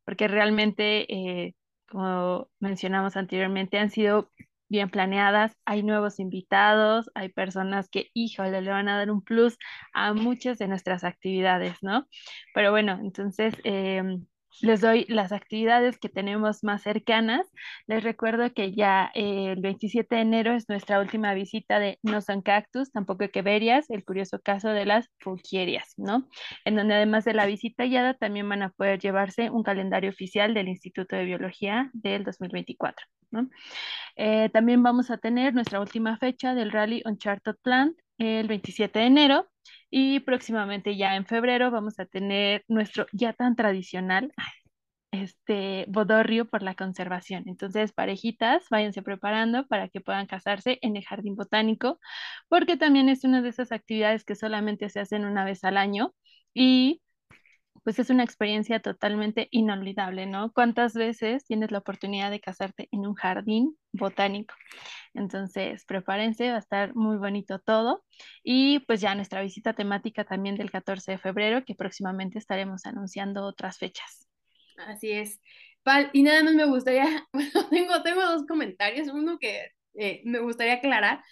[0.05, 1.55] porque realmente, eh,
[1.91, 4.31] como mencionamos anteriormente, han sido
[4.69, 9.57] bien planeadas, hay nuevos invitados, hay personas que, híjole, le van a dar un plus
[9.93, 12.07] a muchas de nuestras actividades, ¿no?
[12.53, 13.55] Pero bueno, entonces...
[13.63, 14.25] em,
[14.61, 17.47] les doy las actividades que tenemos más cercanas.
[17.87, 22.21] Les recuerdo que ya eh, el 27 de enero es nuestra última visita de No
[22.21, 26.27] son cactus, tampoco queverias, el curioso caso de las fuquierias, ¿no?
[26.65, 30.53] En donde además de la visita guiada también van a poder llevarse un calendario oficial
[30.53, 33.49] del Instituto de Biología del 2024, ¿no?
[34.15, 39.05] Eh, también vamos a tener nuestra última fecha del Rally Uncharted Plant el 27 de
[39.05, 39.49] enero
[39.89, 44.33] y próximamente ya en febrero vamos a tener nuestro ya tan tradicional
[45.11, 47.43] este bodorrio por la conservación.
[47.47, 51.99] Entonces, parejitas, váyanse preparando para que puedan casarse en el jardín botánico,
[52.47, 56.13] porque también es una de esas actividades que solamente se hacen una vez al año
[56.53, 57.01] y
[57.89, 60.51] pues es una experiencia totalmente inolvidable, ¿no?
[60.53, 64.53] ¿Cuántas veces tienes la oportunidad de casarte en un jardín botánico?
[65.15, 68.05] Entonces, prepárense, va a estar muy bonito todo.
[68.43, 73.43] Y pues ya nuestra visita temática también del 14 de febrero, que próximamente estaremos anunciando
[73.43, 74.29] otras fechas.
[74.85, 75.41] Así es.
[75.81, 80.37] Pal, y nada más me gustaría, bueno, tengo, tengo dos comentarios, uno que eh, me
[80.37, 81.23] gustaría aclarar.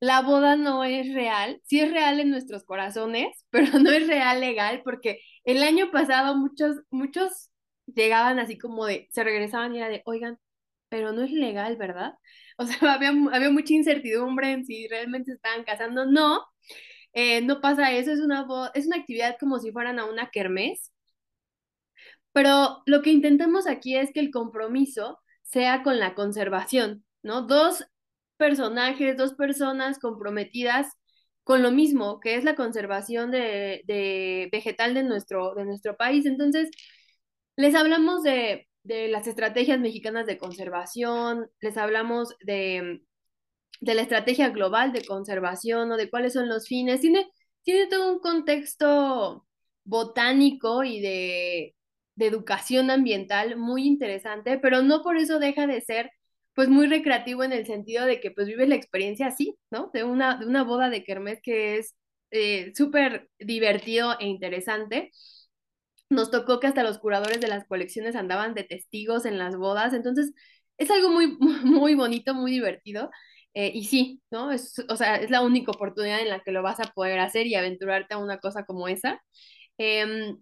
[0.00, 4.38] La boda no es real, sí es real en nuestros corazones, pero no es real
[4.38, 7.50] legal, porque el año pasado muchos, muchos
[7.86, 10.38] llegaban así como de, se regresaban y era de, oigan,
[10.90, 12.14] pero no es legal, ¿verdad?
[12.60, 16.06] O sea, había, había mucha incertidumbre en si realmente estaban casando.
[16.06, 16.44] No,
[17.12, 20.92] eh, no pasa eso, es una, es una actividad como si fueran a una kermés.
[22.32, 27.42] Pero lo que intentamos aquí es que el compromiso sea con la conservación, ¿no?
[27.42, 27.84] Dos
[28.36, 30.88] personajes, dos personas comprometidas
[31.48, 36.26] con lo mismo, que es la conservación de, de vegetal de nuestro, de nuestro país.
[36.26, 36.70] Entonces,
[37.56, 43.02] les hablamos de de las estrategias mexicanas de conservación, les hablamos de,
[43.80, 47.00] de la estrategia global de conservación o de cuáles son los fines.
[47.00, 47.28] Tiene,
[47.62, 49.46] tiene todo un contexto
[49.84, 51.76] botánico y de,
[52.16, 56.10] de educación ambiental muy interesante, pero no por eso deja de ser
[56.58, 59.92] pues muy recreativo en el sentido de que pues vives la experiencia así, ¿no?
[59.94, 61.94] De una, de una boda de kermés que es
[62.32, 65.12] eh, súper divertido e interesante
[66.10, 69.94] nos tocó que hasta los curadores de las colecciones andaban de testigos en las bodas,
[69.94, 70.32] entonces
[70.78, 73.08] es algo muy, muy bonito, muy divertido.
[73.54, 74.50] Eh, y sí, ¿no?
[74.50, 77.46] Es, o sea, es la única oportunidad en la que lo vas a poder hacer
[77.46, 79.22] y aventurarte a una cosa como esa.
[79.78, 80.38] Em,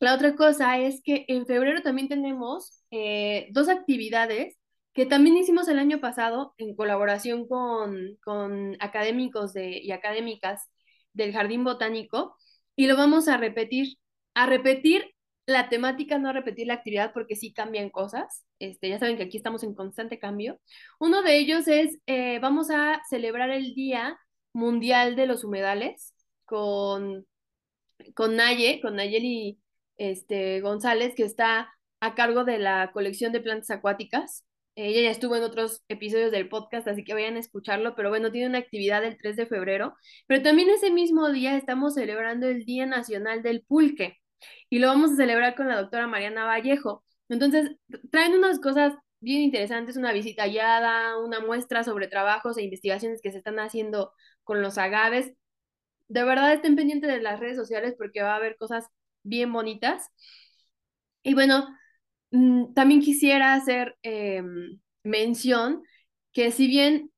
[0.00, 4.56] la otra cosa es que en febrero también tenemos eh, dos actividades
[4.92, 10.68] que también hicimos el año pasado en colaboración con, con académicos de, y académicas
[11.12, 12.36] del Jardín Botánico
[12.76, 13.98] y lo vamos a repetir
[14.34, 15.14] a repetir
[15.46, 18.44] la temática, no a repetir la actividad porque sí cambian cosas.
[18.58, 20.60] Este, ya saben que aquí estamos en constante cambio.
[21.00, 24.18] Uno de ellos es, eh, vamos a celebrar el Día
[24.52, 26.14] Mundial de los Humedales
[26.44, 27.26] con,
[28.14, 29.58] con Naye, con Nayeli
[29.96, 34.44] este, González, que está a cargo de la colección de plantas acuáticas.
[34.74, 38.32] Ella ya estuvo en otros episodios del podcast, así que vayan a escucharlo, pero bueno,
[38.32, 39.94] tiene una actividad el 3 de febrero.
[40.26, 44.18] Pero también ese mismo día estamos celebrando el Día Nacional del Pulque
[44.70, 47.04] y lo vamos a celebrar con la doctora Mariana Vallejo.
[47.28, 47.72] Entonces,
[48.10, 53.32] traen unas cosas bien interesantes, una visita guiada, una muestra sobre trabajos e investigaciones que
[53.32, 54.12] se están haciendo
[54.44, 55.32] con los agaves.
[56.08, 58.86] De verdad estén pendientes de las redes sociales porque va a haber cosas
[59.22, 60.10] bien bonitas.
[61.22, 61.66] Y bueno,
[62.74, 65.82] también quisiera hacer em, mención
[66.32, 67.12] que si bien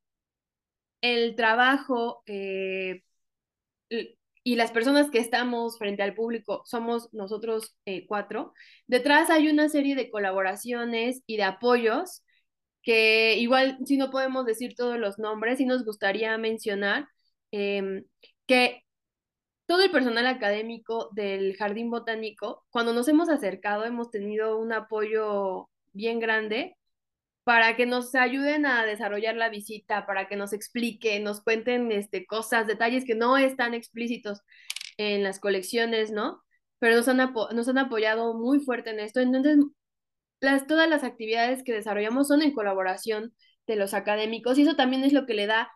[1.00, 3.02] el trabajo eh,
[4.42, 8.52] y las personas que estamos frente al público somos nosotros eh, cuatro,
[8.86, 12.22] detrás hay una serie de colaboraciones y de apoyos
[12.82, 17.08] que igual si no podemos decir todos los nombres, sí nos gustaría mencionar
[17.52, 18.04] em,
[18.46, 18.83] que
[19.66, 25.70] todo el personal académico del Jardín Botánico, cuando nos hemos acercado, hemos tenido un apoyo
[25.92, 26.76] bien grande
[27.44, 32.26] para que nos ayuden a desarrollar la visita, para que nos expliquen, nos cuenten este,
[32.26, 34.40] cosas, detalles que no están explícitos
[34.96, 36.42] en las colecciones, ¿no?
[36.78, 39.20] Pero nos han, apoyado muy fuerte en esto.
[39.20, 39.58] Entonces,
[40.40, 43.34] las, todas las actividades que desarrollamos son en colaboración
[43.66, 45.70] de los académicos y eso también es lo que le da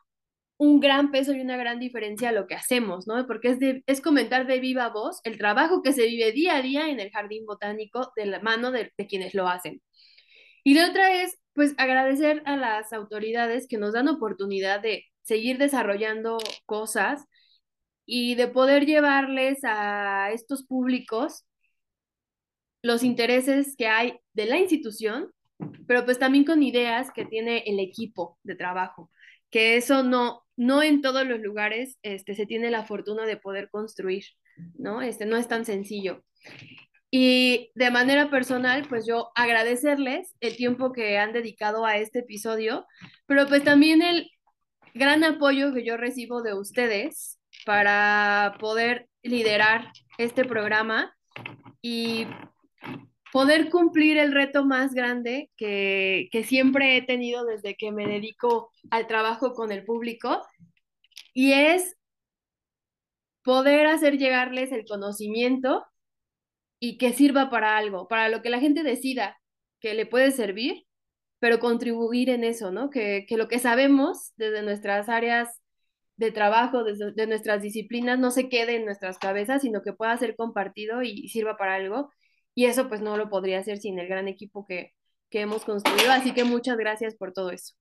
[0.59, 3.27] un gran peso y una gran diferencia a lo que hacemos, ¿no?
[3.27, 6.63] Porque es, de, es comentar de viva voz el trabajo que se vive día a
[6.63, 9.81] día en el jardín botánico de la mano de, quienes lo hacen.
[10.65, 15.59] Y la otra es, pues, agradecer a las autoridades que nos dan oportunidad de seguir
[15.59, 17.25] desarrollando cosas
[18.07, 21.45] y de poder llevarles a estos públicos
[22.83, 25.33] los intereses que hay de la institución,
[25.87, 29.11] pero pues también con ideas que tiene el equipo de trabajo,
[29.51, 33.71] que eso no, no en todos los lugares este, se tiene la fortuna de poder
[33.71, 34.25] construir,
[34.77, 35.01] ¿no?
[35.01, 36.25] Este, no es tan sencillo.
[37.13, 42.87] Y de manera personal, pues yo agradecerles el tiempo que han dedicado a este episodio,
[43.27, 44.29] pero pues también el
[44.95, 51.15] gran apoyo que yo recibo de ustedes para poder liderar este programa
[51.81, 52.27] y
[53.33, 58.71] poder cumplir el reto más grande que, que, siempre he tenido desde que me dedico
[58.91, 60.47] al trabajo con el público
[61.35, 61.97] y es
[63.43, 65.85] poder hacer llegarles el conocimiento
[66.81, 69.39] y que sirva para algo, para lo que la gente decida
[69.81, 70.85] que le puede servir,
[71.39, 72.91] pero contribuir en eso, ¿no?
[72.91, 75.61] Que, que lo que sabemos desde nuestras áreas
[76.17, 80.17] de trabajo, desde de nuestras disciplinas, no se quede en nuestras cabezas, sino que pueda
[80.17, 82.11] ser compartido y sirva para algo.
[82.59, 84.93] Y eso pues no lo podría hacer sin el gran equipo que,
[85.31, 86.11] que hemos construido.
[86.11, 87.75] Así que muchas gracias por todo eso.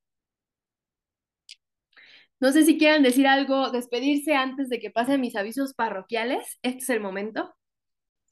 [2.39, 6.59] No sé si quieran decir algo, despedirse antes de que pasen mis avisos parroquiales.
[6.61, 7.55] Este es el momento.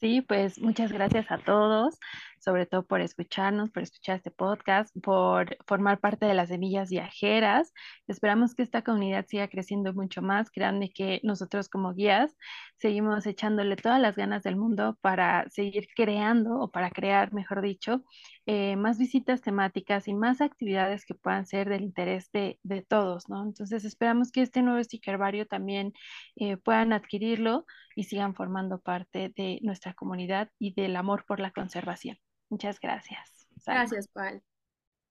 [0.06, 1.98] Sí, pues muchas gracias a todos,
[2.38, 7.74] sobre todo por escucharnos, por escuchar este podcast, por formar parte de las semillas viajeras.
[8.08, 10.52] Esperamos que esta comunidad siga creciendo mucho más.
[10.52, 12.38] Créanme que nosotros como guías
[12.78, 18.04] seguimos echándole todas las ganas del mundo para seguir creando o para crear, mejor dicho,
[18.46, 23.28] eh, más visitas temáticas y más actividades que puedan ser del interés de, de todos,
[23.28, 23.44] ¿no?
[23.44, 25.94] Entonces esperamos que este nuevo stickervario también
[26.36, 31.52] eh, puedan adquirirlo y sigan formando parte de nuestra comunidad y del amor por la
[31.52, 32.18] conservación.
[32.50, 33.48] Muchas gracias.
[33.58, 33.82] Salma.
[33.82, 34.44] Gracias, Pal.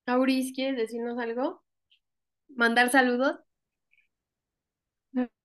[0.07, 1.63] Auris, ¿quieres decirnos algo?
[2.49, 3.41] ¿Mandar saludos?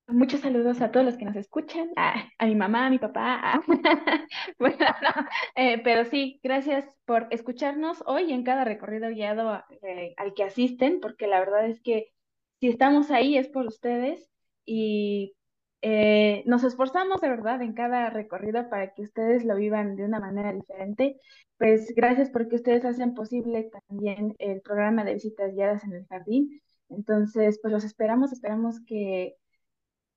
[0.08, 3.40] Muchos saludos a todos los que nos escuchan, a, a mi mamá, a mi papá.
[3.44, 3.62] A...
[4.60, 10.34] bueno, no, eh, pero sí, gracias por escucharnos hoy en cada recorrido guiado eh, al
[10.34, 12.12] que asisten, porque la verdad es que
[12.60, 14.28] si estamos ahí es por ustedes
[14.66, 15.36] y
[15.82, 20.20] eh, nos esforzamos de verdad en cada recorrido para que ustedes lo vivan de una
[20.20, 21.18] manera diferente.
[21.58, 26.62] Pues gracias porque ustedes hacen posible también el programa de visitas guiadas en el jardín.
[26.90, 29.36] Entonces, pues los esperamos, esperamos que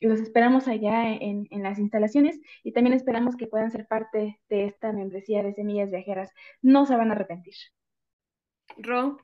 [0.01, 4.65] los esperamos allá en, en, las instalaciones y también esperamos que puedan ser parte de
[4.65, 6.31] esta membresía de Semillas Viajeras.
[6.61, 7.55] No se van a arrepentir.
[8.79, 9.19] Ro.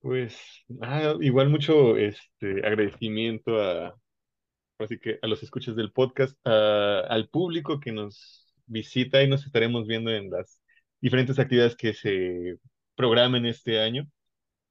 [0.00, 0.38] Pues
[0.82, 3.96] ah, igual mucho este agradecimiento a,
[4.78, 9.44] así que a los escuchas del podcast, a, al público que nos visita y nos
[9.46, 10.60] estaremos viendo en las
[11.00, 12.58] diferentes actividades que se
[12.94, 14.08] programen este año.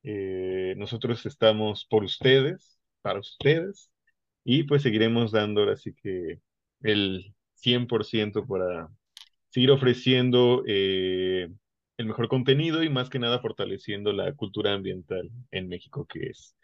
[0.04, 3.92] Eh, nosotros estamos por ustedes, para ustedes,
[4.44, 6.40] y pues seguiremos dando ahora sí que
[6.82, 8.90] el 100% para
[9.50, 11.50] seguir ofreciendo eh,
[11.98, 16.56] el mejor contenido y más que nada fortaleciendo la cultura ambiental en México, que es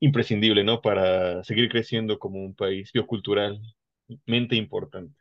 [0.00, 0.80] imprescindible, ¿no?
[0.80, 5.14] Para seguir creciendo como un país bioculturalmente importante.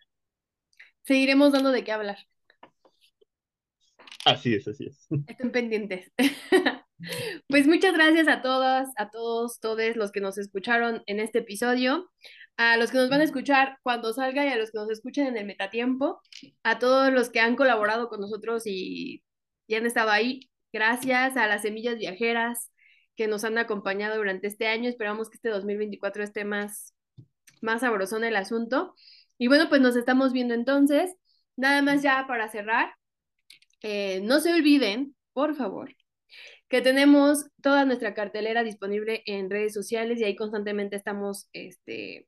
[1.04, 2.18] Seguiremos dando de qué hablar.
[4.26, 5.08] Así es, así es.
[5.28, 6.12] Estén pendientes.
[7.48, 12.12] Pues muchas gracias a todas, a todos, todos los que nos escucharon en este episodio,
[12.58, 15.28] a los que nos van a escuchar cuando salga y a los que nos escuchen
[15.28, 16.22] en el metatiempo,
[16.64, 19.24] a todos los que han colaborado con nosotros y,
[19.66, 20.50] y han estado ahí.
[20.74, 22.70] Gracias a las semillas viajeras
[23.20, 24.88] que nos han acompañado durante este año.
[24.88, 26.96] Esperamos que este 2024 esté más,
[27.62, 28.96] más sabrosón el asunto.
[29.38, 31.14] Y bueno, pues nos estamos viendo entonces.
[31.58, 32.94] Nada más ya para cerrar,
[33.82, 35.94] eh, no se olviden, por favor,
[36.70, 42.26] que tenemos toda nuestra cartelera disponible en redes sociales y ahí constantemente estamos este,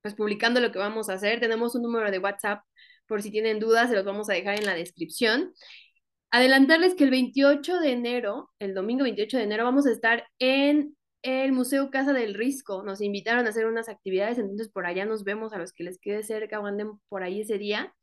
[0.00, 1.38] pues, publicando lo que vamos a hacer.
[1.38, 2.64] Tenemos un número de WhatsApp
[3.06, 5.54] por si tienen dudas, se los vamos a dejar en la descripción.
[6.34, 10.96] Adelantarles que el 28 de enero, el domingo 28 de enero, vamos a estar en
[11.20, 12.82] el Museo Casa del Risco.
[12.82, 15.98] Nos invitaron a hacer unas actividades, entonces por allá nos vemos a los que les
[15.98, 17.94] quede cerca o anden por ahí ese día.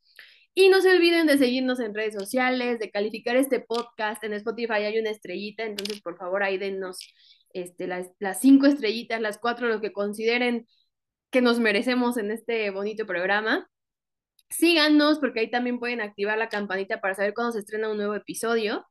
[0.54, 4.22] Y no se olviden de seguirnos en redes sociales, de calificar este podcast.
[4.22, 6.98] En Spotify hay una estrellita, entonces por favor ahí dennos
[7.52, 10.68] este, las, las cinco estrellitas, las cuatro, lo que consideren
[11.32, 13.68] que nos merecemos en este bonito programa.
[14.50, 18.14] Síganos porque ahí también pueden activar la campanita para saber cuándo se estrena un nuevo
[18.14, 18.86] episodio.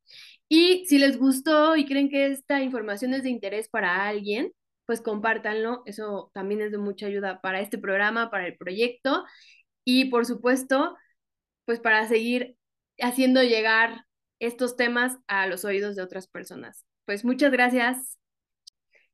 [0.48, 4.54] Y si les gustó y creen que esta información es de interés para alguien,
[4.86, 5.84] pues compártanlo.
[5.86, 9.26] Eso también es de mucha ayuda para este programa, para el proyecto.
[9.84, 10.96] Y por supuesto,
[11.66, 12.56] pues para seguir
[13.00, 14.06] haciendo llegar
[14.40, 16.86] estos temas a los oídos de otras personas.
[17.06, 18.18] Pues muchas gracias.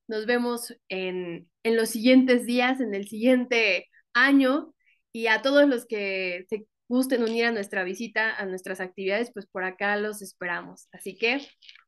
[0.07, 4.74] Nos vemos en, en los siguientes días, en el siguiente año
[5.15, 9.45] y a todos los que se gusten unir a nuestra visita, a nuestras actividades, pues
[9.45, 10.89] por acá los esperamos.
[10.91, 11.39] Así que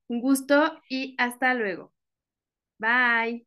[0.07, 1.93] un gusto y hasta luego.
[2.79, 3.45] Bye.